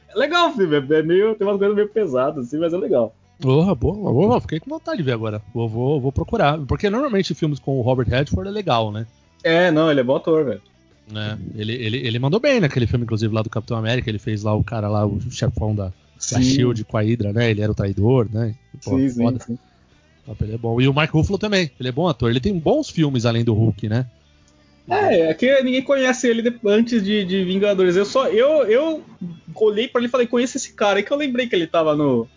[0.10, 2.77] É legal o filme, é, é meio, tem umas coisas meio pesadas, assim, mas é
[2.77, 3.13] legal.
[3.39, 5.41] Porra, boa, boa, fiquei com vontade de ver agora.
[5.54, 6.58] Vou, vou, vou procurar.
[6.60, 9.06] Porque normalmente filmes com o Robert Redford é legal, né?
[9.43, 10.62] É, não, ele é bom ator, velho.
[11.12, 11.38] né?
[11.56, 14.10] Ele, ele, ele mandou bem naquele filme, inclusive, lá do Capitão América.
[14.10, 15.91] Ele fez lá o cara lá, o chefão da,
[16.32, 17.52] da Shield com a Hydra, né?
[17.52, 18.56] Ele era o traidor, né?
[18.84, 19.39] Pô, sim, sim, foda.
[19.39, 19.58] sim.
[20.41, 20.82] Ele é bom.
[20.82, 21.71] E o Mark Ruffalo também.
[21.80, 22.30] Ele é bom ator.
[22.30, 24.08] Ele tem bons filmes além do Hulk, né?
[24.89, 27.95] É, é que ninguém conhece ele de- antes de, de Vingadores.
[27.95, 29.04] Eu só eu, eu
[29.56, 30.97] olhei pra ele e falei, conheço esse cara.
[31.00, 32.28] Aí que eu lembrei que ele tava no,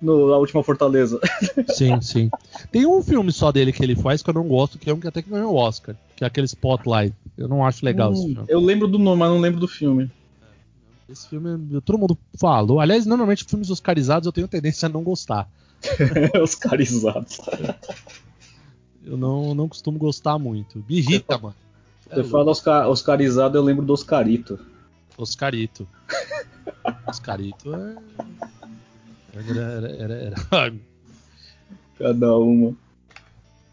[0.00, 1.18] no A Última Fortaleza.
[1.68, 2.30] Sim, sim.
[2.70, 5.00] Tem um filme só dele que ele faz que eu não gosto, que é um
[5.00, 7.14] que até que ganhou o Oscar, que é aquele Spotlight.
[7.36, 8.46] Eu não acho legal esse Hum, filme.
[8.48, 10.10] eu lembro do nome, mas não lembro do filme.
[11.08, 12.80] Esse filme, todo mundo falou.
[12.80, 15.48] Aliás, normalmente filmes oscarizados eu tenho tendência a não gostar.
[16.42, 17.26] Oscarizado.
[19.04, 20.84] Eu não, não costumo gostar muito.
[20.88, 21.54] Me irrita, mano.
[22.10, 24.58] É Você fala Oscar, Oscarizado, eu lembro do Oscarito.
[25.16, 25.86] Oscarito.
[27.06, 27.94] Oscarito é.
[29.36, 30.14] Era, era, era,
[30.50, 30.74] era-
[31.98, 32.74] Cada uma.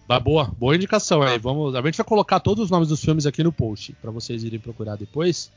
[0.08, 1.38] Mas boa, boa indicação aí.
[1.40, 4.44] Vamos, a gente vai colocar todos os nomes dos filmes aqui no post pra vocês
[4.44, 5.52] irem procurar depois,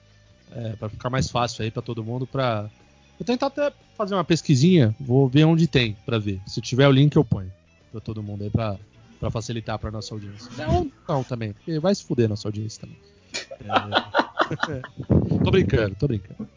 [0.53, 2.27] é, para ficar mais fácil aí pra todo mundo.
[2.27, 2.62] Pra
[3.19, 6.40] vou tentar até fazer uma pesquisinha, vou ver onde tem pra ver.
[6.47, 7.53] Se tiver o link eu ponho
[7.90, 8.77] pra todo mundo aí pra,
[9.21, 10.51] pra facilitar pra nossa audiência.
[10.57, 12.99] Não, não também, porque vai se fuder nossa audiência também.
[14.69, 14.83] É,
[15.45, 16.49] tô brincando, tô brincando.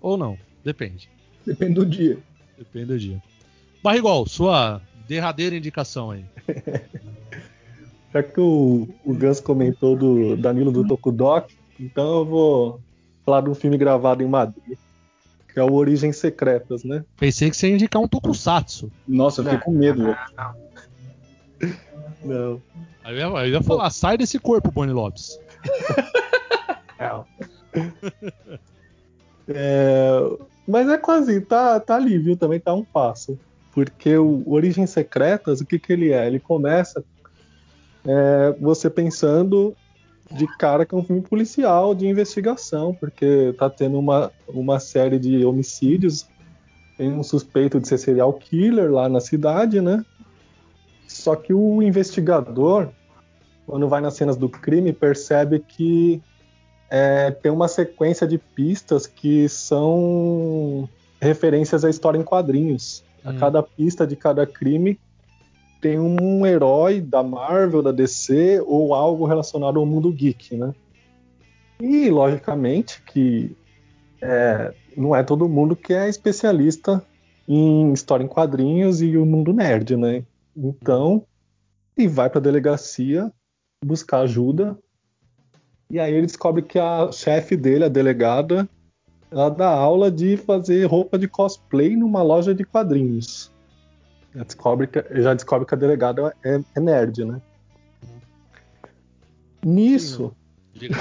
[0.00, 1.08] Ou não, depende.
[1.46, 2.18] Depende do dia.
[2.58, 3.22] Depende do dia.
[3.82, 6.24] Barrigol, sua derradeira indicação aí.
[8.12, 12.80] Já que o, o Gus comentou do Danilo do Tokudok, então eu vou
[13.24, 14.78] falar de um filme gravado em Madrid,
[15.52, 17.04] que é o Origens Secretas, né?
[17.18, 18.90] Pensei que você ia indicar um tokusatsu.
[19.06, 20.18] Nossa, eu fiquei com medo, velho.
[22.24, 22.62] Não.
[23.04, 25.38] Aí eu ia, eu ia falar, sai desse corpo, Bonnie Lopes.
[29.48, 30.18] É,
[30.66, 32.36] mas é quase, tá, tá ali, viu?
[32.36, 33.38] Também tá um passo.
[33.72, 36.26] Porque o Origens Secretas, o que, que ele é?
[36.26, 37.04] Ele começa
[38.04, 39.76] é, você pensando
[40.30, 45.18] de cara que é um filme policial de investigação, porque tá tendo uma, uma série
[45.18, 46.26] de homicídios,
[46.96, 50.04] tem um suspeito de ser serial killer lá na cidade, né?
[51.06, 52.88] Só que o investigador,
[53.66, 56.20] quando vai nas cenas do crime, percebe que
[56.90, 60.88] é, tem uma sequência de pistas que são
[61.20, 63.04] referências à história em quadrinhos.
[63.24, 63.38] A Hum.
[63.38, 64.98] cada pista de cada crime
[65.80, 70.74] tem um herói da Marvel, da DC ou algo relacionado ao mundo geek, né?
[71.80, 73.54] E logicamente que
[74.22, 77.04] é, não é todo mundo que é especialista
[77.46, 80.24] em história em quadrinhos e o mundo nerd, né?
[80.56, 81.24] Então,
[81.96, 83.30] e vai para a delegacia
[83.84, 84.76] buscar ajuda
[85.90, 88.68] e aí ele descobre que a chefe dele, a delegada,
[89.30, 93.52] ela dá aula de fazer roupa de cosplay numa loja de quadrinhos.
[94.34, 97.40] Já descobre que, já descobre que a delegada é, é nerd, né?
[99.64, 100.34] Nisso.
[100.74, 100.96] Diga.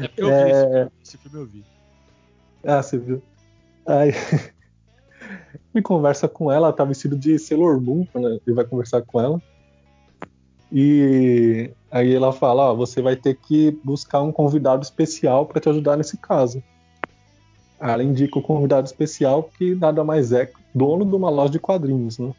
[0.00, 0.50] É porque eu vi É.
[0.50, 1.64] esse filme, esse filme eu vi.
[2.64, 3.22] Ah, você viu?
[3.86, 4.12] Aí.
[5.74, 9.18] Ele conversa com ela, ela tá vestido de Sailor Moon quando ele vai conversar com
[9.20, 9.40] ela.
[10.72, 15.68] E aí ela fala, ó, você vai ter que buscar um convidado especial para te
[15.68, 16.62] ajudar nesse caso.
[17.78, 22.18] Ela indica o convidado especial que nada mais é dono de uma loja de quadrinhos,
[22.18, 22.32] né?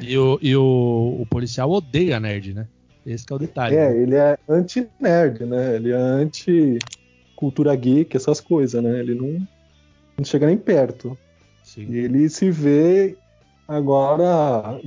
[0.00, 2.66] E, o, e o, o policial odeia nerd, né?
[3.04, 3.76] Esse que é o detalhe.
[3.76, 4.02] É, né?
[4.02, 5.76] ele é anti-nerd, né?
[5.76, 8.98] Ele é anti-cultura geek, essas coisas, né?
[9.00, 9.46] Ele não,
[10.16, 11.18] não chega nem perto.
[11.62, 11.86] Sim.
[11.90, 13.16] E ele se vê
[13.68, 14.80] agora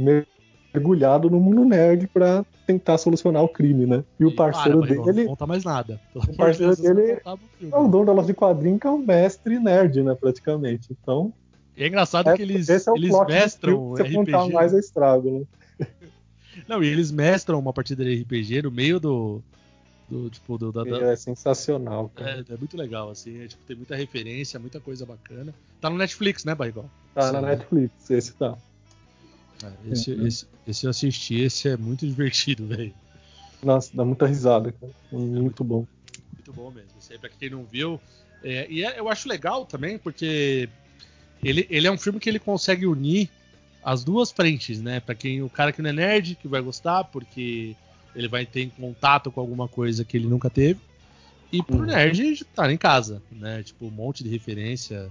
[0.77, 4.03] mergulhado no mundo nerd pra tentar solucionar o crime, né?
[4.19, 5.99] E o E parceiro para, dele Não conta mais nada.
[6.13, 7.11] Pelo de parceiro Deus, dele
[7.71, 10.15] é o dono da loja de quadrinhos, que é um mestre nerd, né?
[10.15, 10.87] Praticamente.
[11.01, 11.33] Então,
[11.75, 15.39] E é engraçado que eles, é o eles do mestram se contar mais é estrago,
[15.39, 15.45] né?
[16.67, 19.41] Não, e eles mestram uma partida de RPG no meio do.
[20.09, 22.43] do tipo, do, da, da- É sensacional, cara.
[22.49, 23.43] É, é muito legal, assim.
[23.43, 25.53] é, tipo, tem muita referência, muita coisa bacana.
[25.79, 26.89] Tá no Netflix, né, Barrigol?
[27.13, 27.45] Tá na Sim.
[27.45, 28.57] Netflix, esse tá.
[29.63, 30.27] É, esse, Uhum.
[30.27, 32.93] esse, esse eu assisti, esse é muito divertido, velho.
[33.63, 34.91] Nossa, dá muita risada, cara.
[35.11, 35.85] Muito bom.
[36.35, 36.89] Muito bom mesmo.
[36.99, 37.99] Isso aí, pra quem não viu,
[38.43, 40.69] É, e é- eu acho legal também, porque
[41.43, 43.29] ele, ele é um filme que ele consegue unir
[43.83, 44.99] as duas frentes, né?
[44.99, 47.75] Pra quem o cara que não é nerd, que vai gostar, porque
[48.15, 50.79] ele vai ter contato com alguma coisa que ele nunca teve.
[51.51, 51.85] E pro Uhum.
[51.87, 53.63] nerd estar em casa, né?
[53.63, 55.09] Tipo, um monte de referência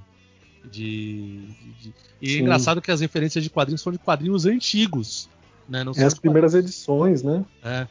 [0.70, 1.46] de.
[1.46, 5.28] de- de- E é engraçado que as referências de quadrinhos são de quadrinhos antigos,
[5.68, 5.84] né?
[5.84, 7.44] Não É as de primeiras edições, né?
[7.64, 7.86] É.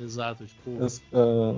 [0.00, 0.82] Exato, tipo.
[0.84, 1.54] As, ah,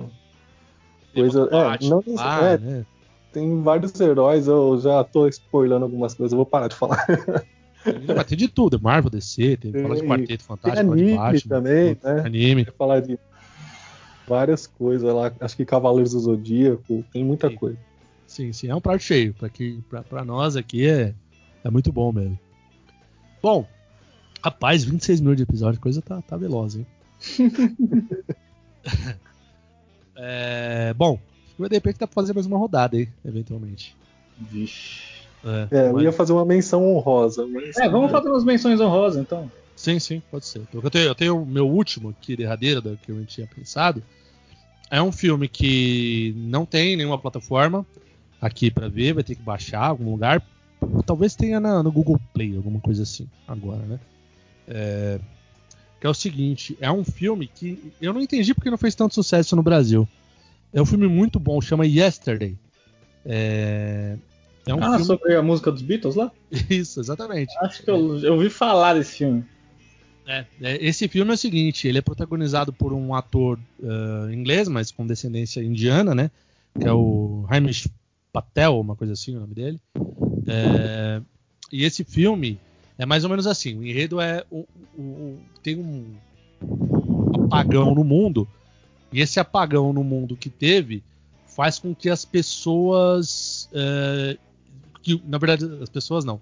[1.13, 2.57] tem uma coisa- é, não- lá, é.
[2.57, 2.85] né?
[3.31, 7.05] tem vários heróis, eu já tô spoilando algumas coisas, eu vou parar de falar.
[8.27, 10.09] Tem de tudo, Marvel, DC, tem, fala de Tem.
[10.09, 12.21] Quarteto Tem Fantástico, fala de anime Batman, também, né?
[12.25, 12.65] Anime.
[12.77, 13.19] Falar de
[14.27, 17.77] várias coisas lá, acho que Cavaleiros do Zodíaco, tem muita coisa.
[18.35, 19.33] Sim, sim, é um prato cheio.
[19.33, 21.13] Pra, que, pra, pra nós aqui é,
[21.63, 22.37] é muito bom mesmo.
[23.41, 23.65] Bom,
[24.43, 26.85] rapaz, 26 mil de episódio, a coisa tá, tá veloz, hein?
[30.17, 33.95] É, bom, acho que de repente dá pra fazer mais uma rodada aí, eventualmente.
[34.37, 35.25] Vixe.
[35.43, 37.75] É, É, eu mas- ia fazer uma menção honrosa, mas.
[37.77, 39.51] É, vamos fazer umas menções honrosas, então.
[39.75, 40.61] Sim, sim, pode ser.
[40.73, 44.01] Eu tenho, eu tenho o meu último aqui, derradeiro, do que eu tinha pensado.
[44.89, 47.85] É um filme que não tem nenhuma plataforma
[48.41, 50.41] aqui pra ver, vai ter que baixar algum lugar.
[51.05, 53.99] Talvez tenha na- no Google Play, alguma coisa assim, agora, né?
[54.67, 55.19] É,
[55.99, 59.15] que é o seguinte, é um filme que eu não entendi porque não fez tanto
[59.15, 60.07] sucesso no Brasil.
[60.73, 62.57] É um filme muito bom, chama Yesterday.
[63.25, 64.17] É,
[64.65, 65.05] é um ah, filme...
[65.05, 66.31] sobre a música dos Beatles lá?
[66.69, 67.53] Isso, exatamente.
[67.61, 69.43] Acho que eu, eu ouvi falar desse filme.
[70.27, 74.67] É, é, esse filme é o seguinte, ele é protagonizado por um ator ah, inglês,
[74.67, 76.29] mas com descendência indiana, né?
[76.79, 77.87] Que é o Hamish
[78.35, 79.79] Patel, uma coisa assim, o nome dele.
[80.45, 81.21] É,
[81.71, 82.59] e esse filme
[82.97, 83.77] é mais ou menos assim.
[83.77, 84.65] O enredo é o-
[84.97, 86.15] o- tem um
[87.45, 88.45] apagão no mundo
[89.11, 91.01] e esse apagão no mundo que teve
[91.47, 94.37] faz com que as pessoas, é,
[95.01, 96.41] que na verdade as pessoas não,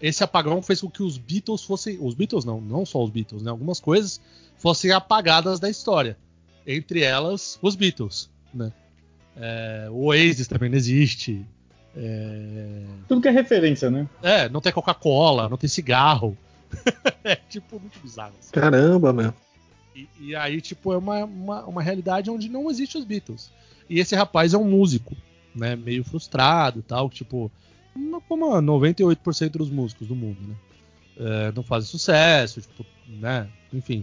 [0.00, 1.98] esse apagão fez com que os Beatles fossem.
[2.00, 3.50] Os Beatles não, não só os Beatles, né?
[3.50, 4.20] Algumas coisas
[4.56, 6.16] fossem apagadas da história.
[6.66, 8.28] Entre elas, os Beatles.
[8.54, 8.72] Né?
[9.36, 11.44] É, o Oasis também não existe.
[11.96, 14.08] É, Tudo que é referência, né?
[14.22, 16.36] é, não tem Coca-Cola, não tem cigarro.
[17.24, 18.32] é tipo muito bizarro.
[18.38, 18.50] assim.
[18.50, 19.34] Caramba, meu.
[19.94, 23.50] E, e aí, tipo, é uma, uma, uma realidade onde não existe os Beatles.
[23.88, 25.14] E esse rapaz é um músico,
[25.54, 25.76] né?
[25.76, 27.50] Meio frustrado e tal, tipo,
[28.26, 30.54] como 98% dos músicos do mundo, né?
[31.18, 33.46] É, não fazem sucesso, tipo, né?
[33.72, 34.02] Enfim.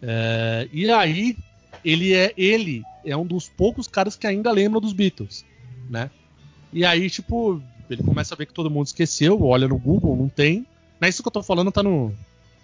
[0.00, 1.36] É, e aí,
[1.84, 5.44] ele é ele é um dos poucos caras que ainda lembram dos Beatles,
[5.88, 6.10] né?
[6.72, 10.28] E aí, tipo, ele começa a ver que todo mundo esqueceu, olha no Google, não
[10.28, 10.66] tem.
[11.00, 12.12] Mas isso que eu tô falando tá no,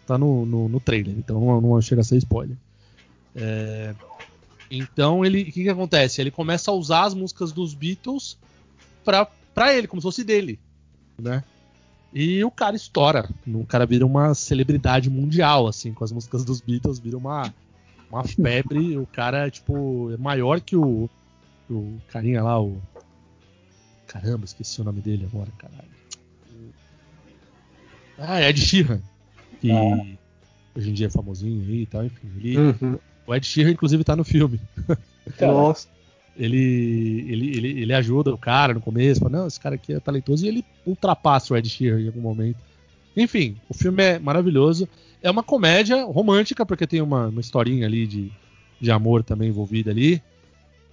[0.06, 2.56] tá no, no, no trailer, então não, não chega a ser spoiler.
[3.34, 3.94] É,
[4.70, 6.20] então ele, o que, que acontece?
[6.20, 8.36] Ele começa a usar as músicas dos Beatles
[9.04, 10.58] pra, pra ele, como se fosse dele,
[11.20, 11.42] né?
[12.12, 16.60] E o cara estoura, o cara vira uma celebridade mundial, assim, com as músicas dos
[16.60, 17.52] Beatles, vira uma,
[18.14, 21.08] uma febre, o cara, tipo, é maior que o,
[21.68, 22.80] o carinha lá, o...
[24.06, 25.94] Caramba, esqueci o nome dele agora, caralho.
[28.18, 29.00] Ah, Ed Sheeran,
[29.60, 29.70] que
[30.76, 32.28] hoje em dia é famosinho aí e tal, enfim.
[32.36, 32.98] Ele, Uhum.
[33.26, 34.60] O Ed Sheeran, inclusive, tá no filme.
[35.40, 35.88] Nossa.
[36.36, 40.00] Ele, ele, ele, ele ajuda o cara no começo, fala, não, esse cara aqui é
[40.00, 42.58] talentoso, e ele ultrapassa o Ed Sheeran em algum momento.
[43.16, 44.88] Enfim, o filme é maravilhoso.
[45.24, 48.30] É uma comédia romântica, porque tem uma, uma historinha ali de,
[48.78, 50.22] de amor também envolvida ali.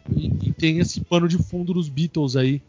[0.10, 2.62] E, e tem esse pano de fundo dos Beatles aí,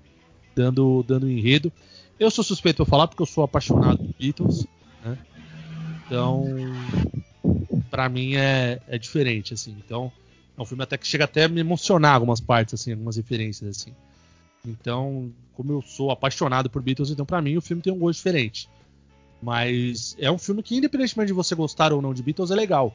[0.56, 1.72] dando, dando enredo.
[2.18, 4.66] Eu sou suspeito pra falar, porque eu sou apaixonado por Beatles,
[5.04, 5.16] né?
[6.04, 6.52] Então,
[7.88, 9.76] pra mim é, é diferente, assim.
[9.86, 10.10] Então,
[10.58, 13.70] é um filme até que chega até a me emocionar algumas partes, assim, algumas referências,
[13.70, 13.94] assim.
[14.66, 18.18] Então, como eu sou apaixonado por Beatles, então pra mim o filme tem um gosto
[18.18, 18.68] diferente.
[19.42, 22.94] Mas é um filme que, independentemente de você gostar ou não de Beatles, é legal.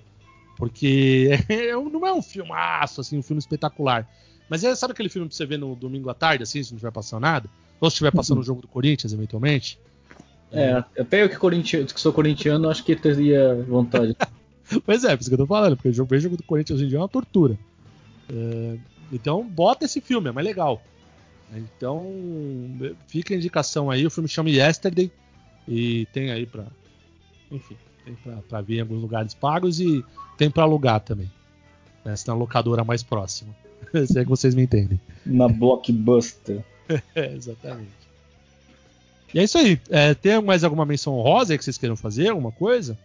[0.56, 4.08] Porque é- não é um filmaço, assim, um filme espetacular.
[4.50, 6.78] Mas é, sabe aquele filme pra você ver no domingo à tarde, assim, se não
[6.78, 7.50] estiver passando nada?
[7.82, 9.78] Ou se estiver passando o jogo do Corinthians, eventualmente?
[10.50, 14.16] É, até eu que, corintiano, que sou corintiano, acho que teria vontade.
[14.86, 16.88] Pois é, por isso que eu tô falando, porque o ver jogo do Corinthians hoje
[16.88, 17.58] em dia é uma tortura.
[18.30, 18.78] É,
[19.14, 20.84] então, bota esse filme, é mais legal.
[21.56, 22.14] Então,
[23.08, 25.10] fica a indicação aí, o filme chama Yesterday
[25.68, 26.66] e tem aí pra.
[27.52, 30.04] Enfim, tem pra ver em alguns lugares pagos e
[30.38, 31.30] tem pra alugar também.
[32.06, 33.54] Né, se na locadora mais próxima.
[34.06, 35.00] Se é que vocês me entendem.
[35.26, 36.64] Na Blockbuster.
[37.14, 37.92] É, exatamente.
[39.34, 39.78] E é isso aí.
[39.90, 42.30] É, tem mais alguma menção honrosa que vocês queiram fazer?
[42.30, 42.98] Alguma coisa?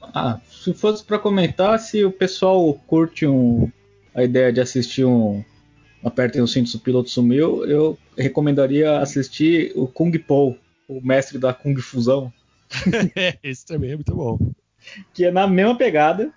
[0.00, 3.70] Ah, se fosse pra comentar, se o pessoal curte um,
[4.14, 5.44] a ideia de assistir um,
[6.02, 10.56] apertem os cintos, o piloto sumiu, eu recomendaria assistir o Kung Po,
[10.88, 12.32] o mestre da Kung Fusão,
[13.42, 14.38] Esse também é muito bom.
[15.14, 16.32] que é na mesma pegada.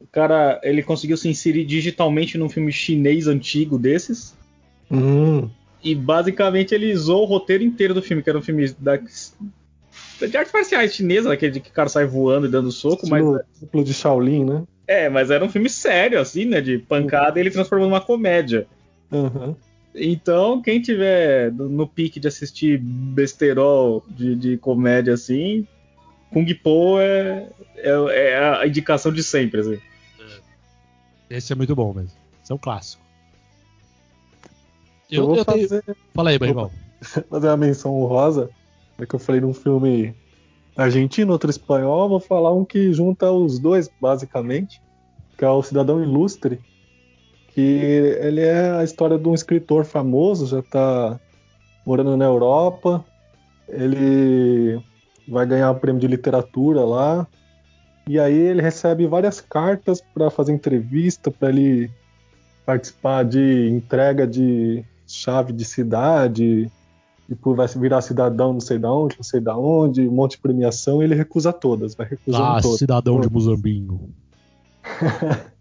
[0.00, 4.34] O cara, ele conseguiu se inserir digitalmente num filme chinês antigo desses.
[4.90, 5.48] Hum,
[5.82, 10.36] E basicamente ele usou o roteiro inteiro do filme, que era um filme da, de
[10.36, 13.40] artes marciais chinesa, aquele de que o cara sai voando e dando soco, mas estilo
[13.60, 14.64] Templo de Shaolin, né?
[14.86, 16.60] é, mas era um filme sério, assim, né?
[16.60, 18.66] De pancada, e ele transformou numa comédia.
[19.10, 19.56] Aham.
[19.94, 25.66] Então, quem tiver no pique de assistir besterol de, de comédia assim,
[26.32, 27.90] Kung Po é, é,
[28.30, 29.80] é a indicação de sempre, assim.
[31.28, 32.16] Esse é muito bom mesmo.
[32.42, 33.02] Esse é um clássico.
[35.10, 35.68] Eu, Eu, vou eu tenho...
[35.68, 36.70] fazer, Fala aí, Barrigol.
[37.28, 38.50] fazer uma menção honrosa.
[38.98, 40.14] É que eu falei num filme
[40.76, 42.08] argentino, outro espanhol.
[42.08, 44.80] Vou falar um que junta os dois, basicamente.
[45.36, 46.60] Que é o Cidadão Ilustre.
[47.54, 51.20] Que ele é a história de um escritor famoso, já tá
[51.84, 53.04] morando na Europa.
[53.68, 54.80] Ele
[55.28, 57.26] vai ganhar o prêmio de literatura lá.
[58.08, 61.90] E aí ele recebe várias cartas para fazer entrevista, para ele
[62.66, 66.70] participar de entrega de chave de cidade,
[67.28, 70.38] tipo, vai virar cidadão não sei da onde, não sei da onde, um monte de
[70.38, 72.78] premiação, e ele recusa todas, vai recusando Ah, todas.
[72.78, 74.10] cidadão de Muzambinho.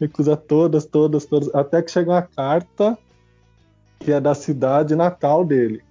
[0.00, 2.96] Recusa todas, todas, todas, até que chega uma carta
[3.98, 5.82] que é da cidade natal dele.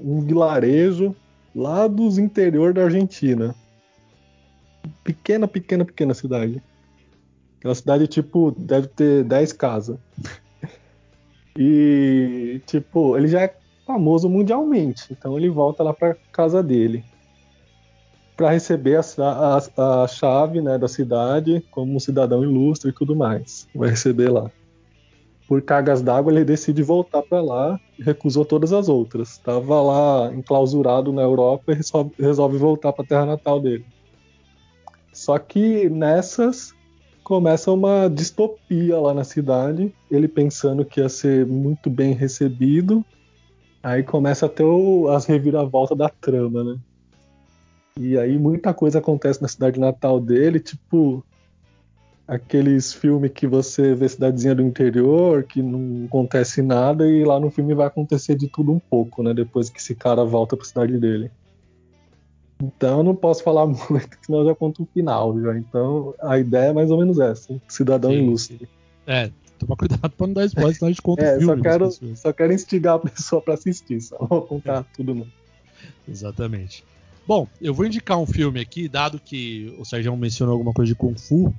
[0.00, 1.14] Um vilarejo
[1.54, 3.54] lá dos interior da Argentina.
[5.02, 6.62] Pequena, pequena, pequena cidade.
[7.58, 9.98] Aquela cidade, tipo, deve ter 10 casas.
[11.54, 13.54] E, tipo, ele já é
[13.86, 15.12] famoso mundialmente.
[15.12, 17.04] Então ele volta lá pra casa dele.
[18.42, 23.14] Pra receber a, a- a chave né, da cidade como um cidadão ilustre e tudo
[23.14, 23.68] mais.
[23.72, 24.50] Vai receber lá.
[25.46, 29.38] Por cargas d'água, ele decide voltar pra lá e recusou todas as outras.
[29.38, 33.86] Tava lá enclausurado na Europa e resolve, resolve voltar pra terra natal dele.
[35.12, 36.74] Só que nessas
[37.22, 39.94] começa uma distopia lá na cidade.
[40.10, 43.04] Ele pensando que ia ser muito bem recebido.
[43.84, 46.76] Aí começa a ter o- as reviravoltas da trama, né?
[47.98, 51.24] E aí muita coisa acontece na cidade natal dele, tipo
[52.26, 57.50] aqueles filmes que você vê cidadezinha do interior, que não acontece nada, e lá no
[57.50, 59.34] filme vai acontecer de tudo um pouco, né?
[59.34, 61.30] Depois que esse cara volta pra cidade dele.
[62.62, 65.58] Então eu não posso falar muito, senão eu já conto o final já.
[65.58, 68.68] Então a ideia é mais ou menos essa: cidadão Sim, ilustre.
[69.06, 71.56] É, toma cuidado pra não dar spoiler, senão a gente conta o É, filme.
[71.56, 75.26] só quero, só quero instigar a pessoa pra assistir, só vou contar tudo não.
[76.08, 76.84] Exatamente.
[77.26, 80.96] Bom, eu vou indicar um filme aqui, dado que o Sérgio mencionou alguma coisa de
[80.98, 81.54] Kung Fu.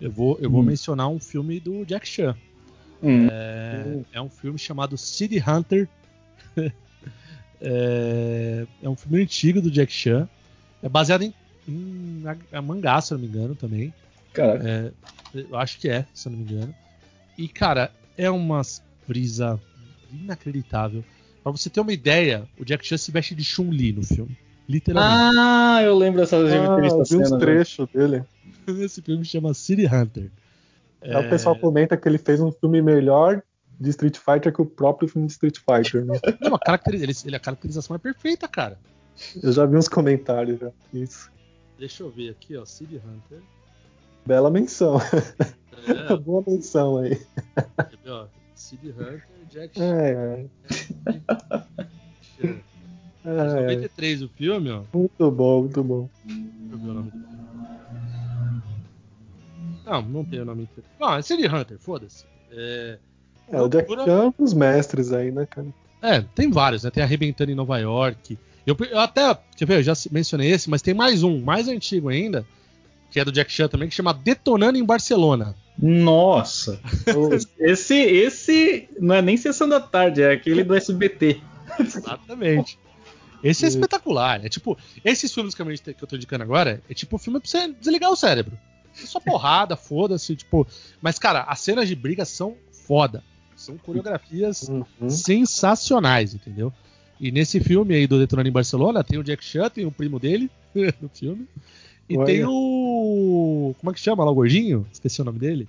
[0.00, 0.66] Eu vou, eu vou Hum.
[0.66, 2.36] mencionar um filme do Jack Chan.
[3.02, 3.28] Hum.
[3.30, 5.88] É, é um filme chamado City Hunter.
[7.60, 10.28] é, é um filme antigo do Jack Chan.
[10.82, 11.32] É baseado em,
[11.68, 13.92] em a- a mangá, se eu não me engano, também.
[14.32, 14.66] Caraca.
[14.68, 14.92] É,
[15.34, 16.74] eu acho que é, se eu não me engano.
[17.36, 18.62] E, cara, é uma
[19.06, 19.60] brisa
[20.12, 21.04] inacreditável.
[21.42, 24.30] Pra você ter uma ideia, o Jack Chan se veste de Chun-Li no filme.
[24.68, 25.38] Literalmente.
[25.38, 27.38] Ah, eu lembro dessa Ah, eu entrevista vi uns né?
[27.38, 28.24] trechos dele.
[28.66, 30.30] Esse filme chama City Hunter.
[31.02, 33.42] Aí o pessoal comenta que ele fez um filme melhor
[33.80, 36.18] de Street Fighter que o próprio filme de Street Fighter, né?
[36.40, 38.78] Não, a, ele- ele- a caracterização é perfeita, cara.
[39.42, 40.70] Eu já vi uns comentários já.
[40.92, 41.30] Isso.
[41.78, 42.64] Deixa eu ver aqui, ó.
[42.64, 43.42] City Hunter.
[44.24, 44.98] Bela menção.
[45.88, 47.16] É, Boa menção aí.
[47.16, 48.26] quer ver, ó.
[48.54, 49.84] City Hunter, Jack Chan.
[49.84, 50.46] É, é.
[52.40, 52.56] Chan.
[53.24, 53.60] É, é.
[53.62, 54.82] 93 o filme, ó.
[54.92, 56.08] Muito bom, muito bom.
[56.24, 56.40] Deixa
[56.72, 57.24] eu ver o nome dele.
[59.84, 60.88] Não, não tem o nome inteiro.
[61.00, 62.24] Não, é City Hunter, foda-se.
[62.50, 62.98] É,
[63.50, 65.66] É, o Jack Procura- Chan é um dos mestres aí, né, cara?
[66.02, 66.90] é, tem vários, né?
[66.90, 68.38] Tem Arrebentando em Nova York.
[68.66, 72.08] Eu, eu até, quer ver, eu já mencionei esse, mas tem mais um, mais antigo
[72.08, 72.46] ainda,
[73.10, 75.54] que é do Jack Chan também, que chama Detonando em Barcelona.
[75.78, 76.78] Nossa.
[77.58, 81.40] Esse, esse não é nem sessão da tarde, é aquele do SBT.
[81.80, 82.78] Exatamente.
[83.42, 83.76] Esse é Isso.
[83.78, 84.44] espetacular.
[84.44, 87.48] É tipo, esses filmes que eu, que eu tô indicando agora, é tipo filme pra
[87.48, 88.58] você desligar o cérebro.
[89.02, 90.66] É só porrada, foda-se, tipo.
[91.00, 93.22] Mas, cara, as cenas de briga são foda.
[93.56, 95.08] São coreografias Uhum.
[95.10, 96.72] sensacionais, entendeu?
[97.20, 100.18] E nesse filme aí do Detonando em Barcelona, tem o Jack Chan, tem o primo
[100.18, 100.50] dele
[101.00, 101.46] no filme.
[102.08, 102.26] E Olha.
[102.26, 103.74] tem o.
[103.78, 104.86] Como é que chama lá o gordinho?
[104.92, 105.68] Esqueci o nome dele.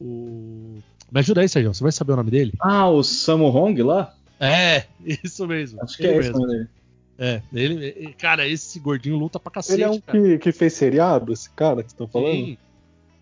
[0.00, 0.78] O.
[1.12, 1.72] Me ajuda aí, Sérgio.
[1.72, 2.52] Você vai saber o nome dele?
[2.60, 4.14] Ah, o Samu Hong lá?
[4.40, 5.82] É, isso mesmo.
[5.82, 6.68] Acho que ele é mesmo.
[7.16, 9.74] É, ele, cara, esse gordinho luta pra cacete.
[9.74, 10.20] Ele é um cara.
[10.20, 12.32] que, que fez seriado, esse cara que você tá falando?
[12.32, 12.58] Sim.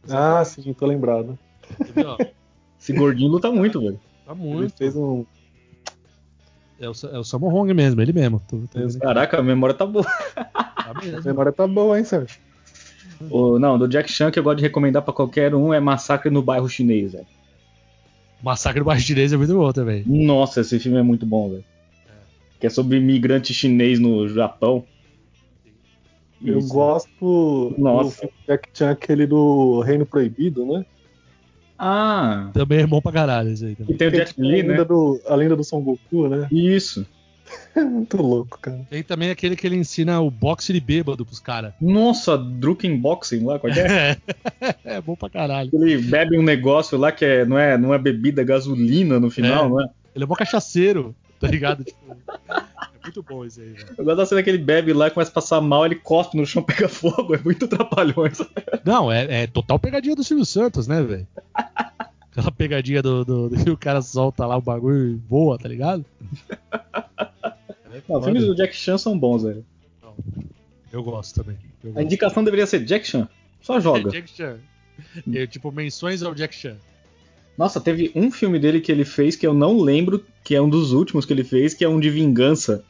[0.09, 1.39] Ah, sim, tô lembrado.
[2.05, 2.17] Ó?
[2.81, 4.01] Esse gordinho luta muito, velho.
[4.27, 4.77] Tá Ele muito.
[4.77, 5.25] fez um.
[6.81, 8.43] É o, é o Hong mesmo, ele mesmo.
[8.49, 8.99] Tô, tô.
[8.99, 10.05] Caraca, a memória tá boa.
[10.05, 11.23] Tá A mesmo.
[11.25, 12.37] memória tá boa, hein, Sérgio?
[13.31, 16.29] O, não, do Jack Chan que eu gosto de recomendar pra qualquer um é Massacre
[16.29, 17.27] no Bairro Chinês, velho.
[18.43, 20.03] Massacre do Bairro Chinês é muito bom também.
[20.07, 21.65] Nossa, esse filme é muito bom, velho.
[22.59, 24.85] Que é sobre imigrante chinês no Japão.
[26.45, 26.69] Eu Isso.
[26.69, 28.05] gosto Nossa.
[28.05, 30.85] do filme Jack Chan, aquele do Reino Proibido, né?
[31.79, 33.97] Ah, Também é bom pra caralho esse aí e também.
[33.97, 34.85] tem o é a, lenda né?
[34.85, 36.49] do, a lenda do Son Goku, né?
[36.51, 37.07] Isso.
[37.77, 38.81] Muito louco, cara.
[38.91, 41.73] Tem também aquele que ele ensina o boxe de bêbado pros caras.
[41.81, 44.17] Nossa, Drunken Boxing lá, qual é?
[44.85, 44.97] É.
[44.97, 45.71] é bom pra caralho.
[45.73, 49.31] Ele bebe um negócio lá que é, não, é, não é bebida, é gasolina no
[49.31, 49.69] final, É.
[49.69, 49.89] não é?
[50.15, 51.85] Ele é bom cachaceiro, tá ligado?
[51.93, 52.17] Tipo,
[52.53, 53.87] é muito bom esse aí, velho.
[53.99, 56.47] Eu gosto da cena que ele bebe lá, começa a passar mal, ele cospe no
[56.47, 58.39] chão, pega fogo, é muito trapalhões.
[58.85, 61.27] Não, é, é total pegadinha do Silvio Santos, né, velho?
[62.31, 65.69] Aquela pegadinha do, do, do que o cara solta lá o bagulho e voa, tá
[65.69, 66.05] ligado?
[67.93, 69.65] É Não, os filmes do Jack Chan são bons, velho.
[70.93, 71.57] Eu gosto também.
[71.83, 72.05] Eu A gosto.
[72.07, 73.29] indicação deveria ser Jack Chan.
[73.61, 74.09] Só joga.
[74.11, 74.59] Jack Chan.
[75.33, 76.77] Eu, tipo, menções ao Jack Chan.
[77.57, 80.69] Nossa, teve um filme dele que ele fez que eu não lembro, que é um
[80.69, 82.85] dos últimos que ele fez, que é um de vingança.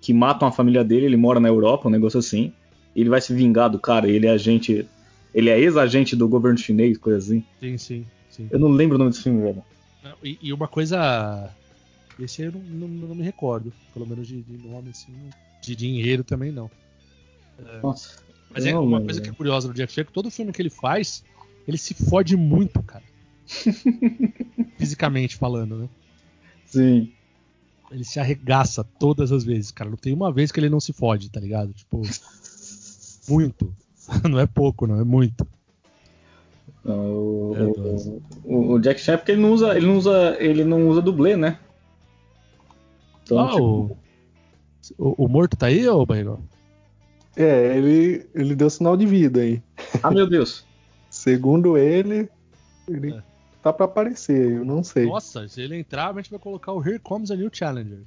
[0.00, 2.52] Que matam a família dele, ele mora na Europa, um negócio assim.
[2.94, 4.86] E ele vai se vingar do cara, ele é agente.
[5.34, 7.44] Ele é ex-agente do governo chinês, coisa assim.
[7.60, 8.48] Sim, sim, sim.
[8.50, 9.62] Eu não lembro o nome desse filme, velho.
[10.22, 11.50] E, e uma coisa.
[12.18, 13.72] Esse aí eu não, não, não me recordo.
[13.92, 15.12] Pelo menos de, de nome, assim.
[15.62, 16.70] De dinheiro também não.
[17.82, 18.18] Nossa.
[18.50, 19.04] Mas é Não, uma mano.
[19.04, 21.22] coisa que é curiosa do Jack Chan é que todo filme que ele faz,
[21.66, 23.04] ele se fode muito, cara.
[24.78, 25.88] Fisicamente falando, né?
[26.66, 27.12] Sim.
[27.90, 29.88] Ele se arregaça todas as vezes, cara.
[29.90, 31.72] Não tem uma vez que ele não se fode, tá ligado?
[31.72, 32.02] Tipo.
[33.28, 33.74] Muito.
[34.28, 35.46] Não é pouco, não, é muito.
[36.82, 40.36] Não, o, Meu o, o- Jack Chan é porque ele não usa, ele não usa,
[40.40, 41.58] ele não usa dublê, né?
[43.28, 43.98] Então, Ah, tipo,
[44.98, 46.40] o, o, morto tá aí, ô Barrigão?
[47.36, 49.62] É, ele, ele deu sinal de vida aí.
[50.02, 50.64] ah, meu Deus.
[51.10, 52.28] Segundo ele,
[52.88, 53.22] ele É.
[53.62, 55.06] tá pra aparecer, eu não sei.
[55.06, 58.00] Nossa, se ele entrar, a gente vai colocar o Here Comes a New Challenger.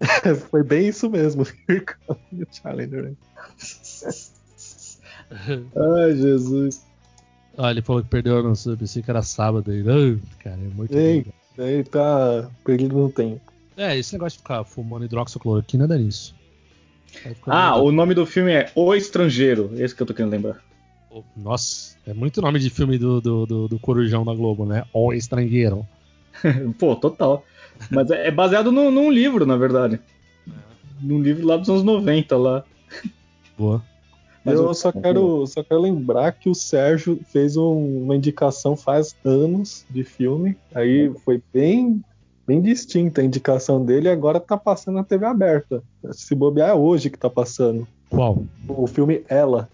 [0.50, 1.44] Foi bem isso mesmo.
[1.68, 3.02] Here comes the Challenger.
[3.02, 3.12] né?
[5.76, 6.84] Ai, Jesus.
[7.58, 9.82] Ah, ele falou que perdeu no sub, pensei que era sábado aí.
[10.40, 11.24] Cara, é muito Ei.
[11.24, 11.32] bom.
[11.56, 13.40] Daí tá perdido no tempo.
[13.76, 16.34] É, esse negócio de ficar fumando hidroxicloroquina dá nisso.
[17.46, 19.70] Ah, meio- o nome do filme é O Estrangeiro.
[19.76, 20.60] Esse que eu tô querendo lembrar.
[21.36, 24.84] Nossa, é muito nome de filme do, do, do, do Corujão da Globo, né?
[24.92, 25.86] O Estrangeiro.
[26.78, 27.44] Pô, total.
[27.90, 29.98] Mas é é baseado num, num livro, na verdade.
[31.00, 32.64] Num livro lá dos anos 90 lá.
[33.56, 33.82] Boa.
[34.44, 38.76] Mas eu o- só quero, só quero lembrar que o Sérgio fez um- uma indicação
[38.76, 40.56] faz anos de filme.
[40.74, 42.02] Aí foi bem,
[42.46, 45.82] bem distinta a indicação dele e agora tá passando na TV aberta.
[46.12, 47.86] Se bobear é hoje que tá passando.
[48.08, 48.42] Qual?
[48.68, 49.68] O filme Ela,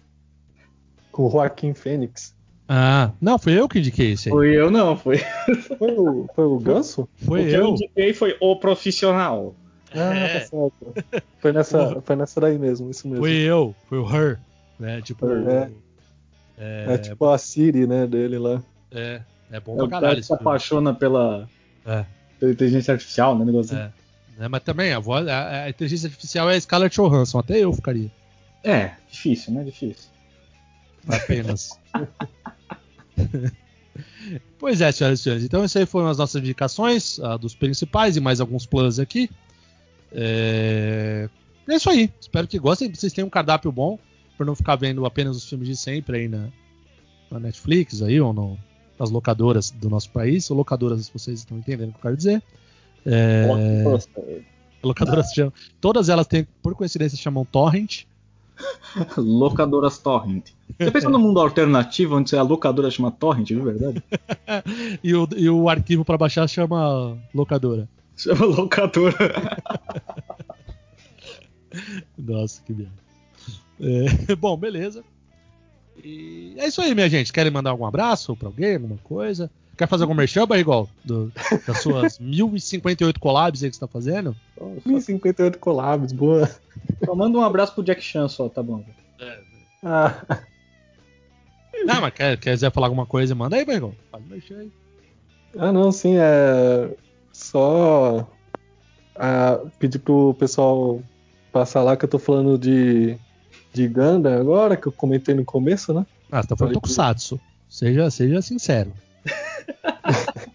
[1.11, 2.33] com o Joaquim Fênix.
[2.67, 4.33] Ah, não, foi eu que indiquei esse aí.
[4.33, 5.17] Foi eu não, foi.
[5.77, 7.07] Foi o, foi o Ganso?
[7.17, 7.67] Foi o que eu eu.
[7.69, 9.53] indiquei foi O Profissional.
[9.93, 10.39] Ah, É.
[10.39, 11.21] tá certo.
[11.39, 13.21] Foi nessa, foi nessa daí mesmo, isso mesmo.
[13.23, 13.75] Foi eu.
[13.87, 14.39] Foi o Her.
[14.79, 15.01] Né?
[15.01, 15.27] Tipo.
[15.29, 15.69] É.
[16.57, 18.61] É, É tipo a Siri, né, dele lá.
[18.91, 19.21] é,
[19.51, 21.47] é bom É pra o cara caralho que esse se apaixona pela,
[21.85, 22.05] É.
[22.51, 23.45] inteligência artificial, né?
[23.45, 23.75] Negócio.
[23.75, 23.91] É.
[24.37, 27.39] Né, mas também, a, voz, a, a inteligência artificial é a Scarlett Johansson.
[27.39, 28.11] Até eu ficaria.
[28.63, 29.63] É, difícil, né?
[29.63, 30.09] Difícil.
[31.07, 31.79] Apenas.
[34.57, 35.43] pois é, senhoras e senhores.
[35.43, 39.29] Então, essas aí foram as nossas indicações dos principais e mais alguns planos aqui.
[40.11, 41.29] É...
[41.67, 42.11] é isso aí.
[42.19, 42.93] Espero que gostem.
[42.93, 43.99] Vocês tenham um cardápio bom
[44.37, 46.47] para não ficar vendo apenas os filmes de sempre aí na,
[47.29, 48.57] na Netflix aí, ou no-
[48.99, 50.49] nas locadoras do nosso país.
[50.49, 52.43] Ou locadoras, se vocês estão entendendo o que eu quero dizer.
[53.05, 53.47] É...
[54.81, 58.05] Locadoras chamam, todas elas têm, por coincidência, chamam Torrent.
[59.17, 60.51] locadoras torrent.
[60.77, 64.03] Você pensa no mundo alternativo onde a locadora chama torrent, de verdade?
[65.03, 67.89] E o, e o arquivo para baixar chama locadora.
[68.15, 69.57] Chama locadora.
[72.17, 72.93] Nossa, que merda.
[73.79, 75.03] É, bom, beleza.
[76.01, 77.33] E é isso aí, minha gente.
[77.33, 79.49] Querem mandar algum abraço pra alguém, alguma coisa?
[79.77, 80.87] Quer fazer algum merchan, Barrigol?
[81.03, 81.31] Do,
[81.65, 84.35] das suas 1058 collabs aí que você tá fazendo?
[84.85, 86.49] 1058 collabs, boa.
[87.03, 88.83] Só manda um abraço pro Jack Chan só, tá bom.
[89.83, 90.15] Ah,
[91.85, 93.95] Não, mas quer, quiser falar alguma coisa, manda aí, Barrigol.
[94.11, 94.71] Faz merchan aí.
[95.57, 96.95] ah, não, sim, é
[97.31, 98.27] só
[99.15, 101.01] ah, pedir pro pessoal
[101.51, 103.17] passar lá que eu tô falando de,
[103.73, 106.05] de Ganda agora, que eu comentei no começo, né?
[106.31, 107.39] Ah, você tá falando Tokusatsu.
[107.69, 108.91] Seja, seja sincero.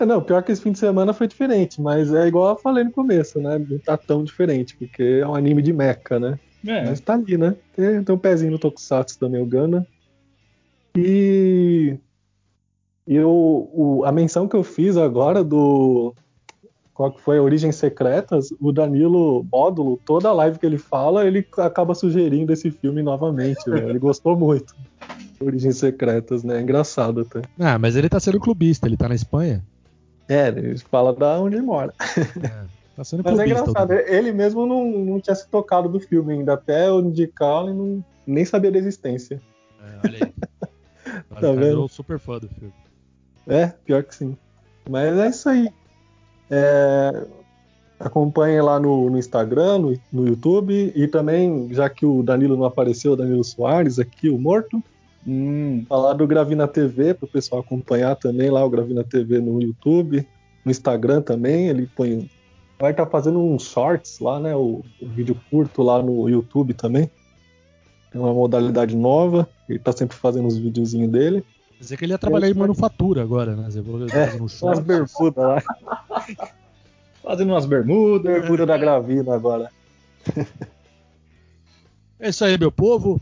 [0.00, 2.84] É, não, pior que esse fim de semana foi diferente, mas é igual eu falei
[2.84, 3.58] no começo, né?
[3.58, 6.38] Não tá tão diferente, porque é um anime de mecha, né?
[6.64, 7.56] É, Mas tá ali, né?
[7.74, 9.84] Tem, tem um pezinho no Tokusatsu também, o Gana.
[10.96, 11.96] E.
[13.06, 16.14] E o, o- a menção que eu fiz agora do.
[16.98, 17.38] Qual que foi?
[17.38, 23.04] Origens Secretas, o Danilo Módulo, toda live que ele fala, ele acaba sugerindo esse filme
[23.04, 23.70] novamente.
[23.70, 23.88] velho.
[23.88, 24.74] Ele gostou muito.
[25.40, 26.58] Origens Secretas, né?
[26.58, 27.42] É engraçado até.
[27.56, 29.64] Ah, mas ele tá sendo clubista, ele tá na Espanha.
[30.28, 31.94] É, ele fala da onde ele mora.
[32.96, 33.70] Tá sendo Mas é clubista.
[33.70, 36.54] engraçado, ele mesmo não, não tinha se tocado do filme ainda.
[36.54, 39.40] Até eu indicar, ele não, nem sabia da existência.
[39.80, 40.32] É, olha aí.
[41.40, 41.86] Tá vendo?
[41.88, 42.74] super fã do filme.
[43.46, 44.36] É, pior que sim.
[44.90, 45.72] Mas é isso aí.
[46.50, 47.26] É,
[47.98, 50.92] acompanhem lá no, no Instagram, no, no YouTube.
[50.94, 54.82] E também, já que o Danilo não apareceu, o Danilo Soares aqui, o morto,
[55.26, 59.60] hum, falar do Gravina TV, para o pessoal acompanhar também lá o Gravina TV no
[59.60, 60.26] YouTube.
[60.64, 62.30] No Instagram também, ele põe.
[62.78, 64.54] Vai estar fazendo uns shorts lá, né?
[64.54, 67.10] O, o vídeo curto lá no YouTube também.
[68.14, 69.48] É uma modalidade nova.
[69.68, 71.44] Ele tá sempre fazendo os videozinhos dele.
[71.78, 73.70] Quer dizer que ele ia trabalhar em manufatura agora, né?
[73.70, 74.86] Você falou que ele É, fazendo um São as short.
[74.88, 75.62] bermudas lá.
[77.22, 78.32] fazendo umas bermudas.
[78.32, 79.70] Bermuda da Gravina agora.
[82.18, 83.20] É isso aí, meu povo.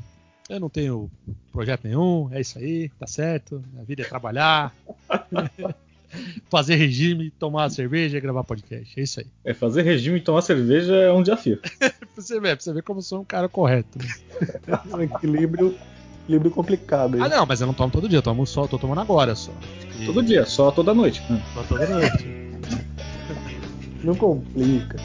[0.49, 1.11] Eu não tenho
[1.53, 3.63] projeto nenhum, é isso aí, tá certo.
[3.81, 4.73] A vida é trabalhar,
[6.49, 8.99] fazer regime, tomar cerveja e gravar podcast.
[8.99, 9.27] É isso aí.
[9.45, 11.59] É, fazer regime e tomar cerveja é um desafio.
[11.59, 13.99] Pra você ver, pra você ver como eu sou um cara correto.
[13.99, 14.09] né?
[14.95, 15.75] Um equilíbrio,
[16.27, 17.15] equilíbrio complicado.
[17.15, 17.21] aí.
[17.23, 19.53] Ah, não, mas eu não tomo todo dia, eu tomo só, tô tomando agora só.
[20.01, 21.23] E- Todo dia, só toda noite.
[21.31, 21.39] Hum.
[21.55, 22.37] Só toda noite.
[24.05, 24.97] Não complica.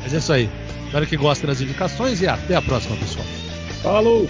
[0.00, 0.48] Mas é isso aí.
[0.86, 3.24] Espero que gostem das indicações e até a próxima, pessoal.
[3.82, 4.28] Falou!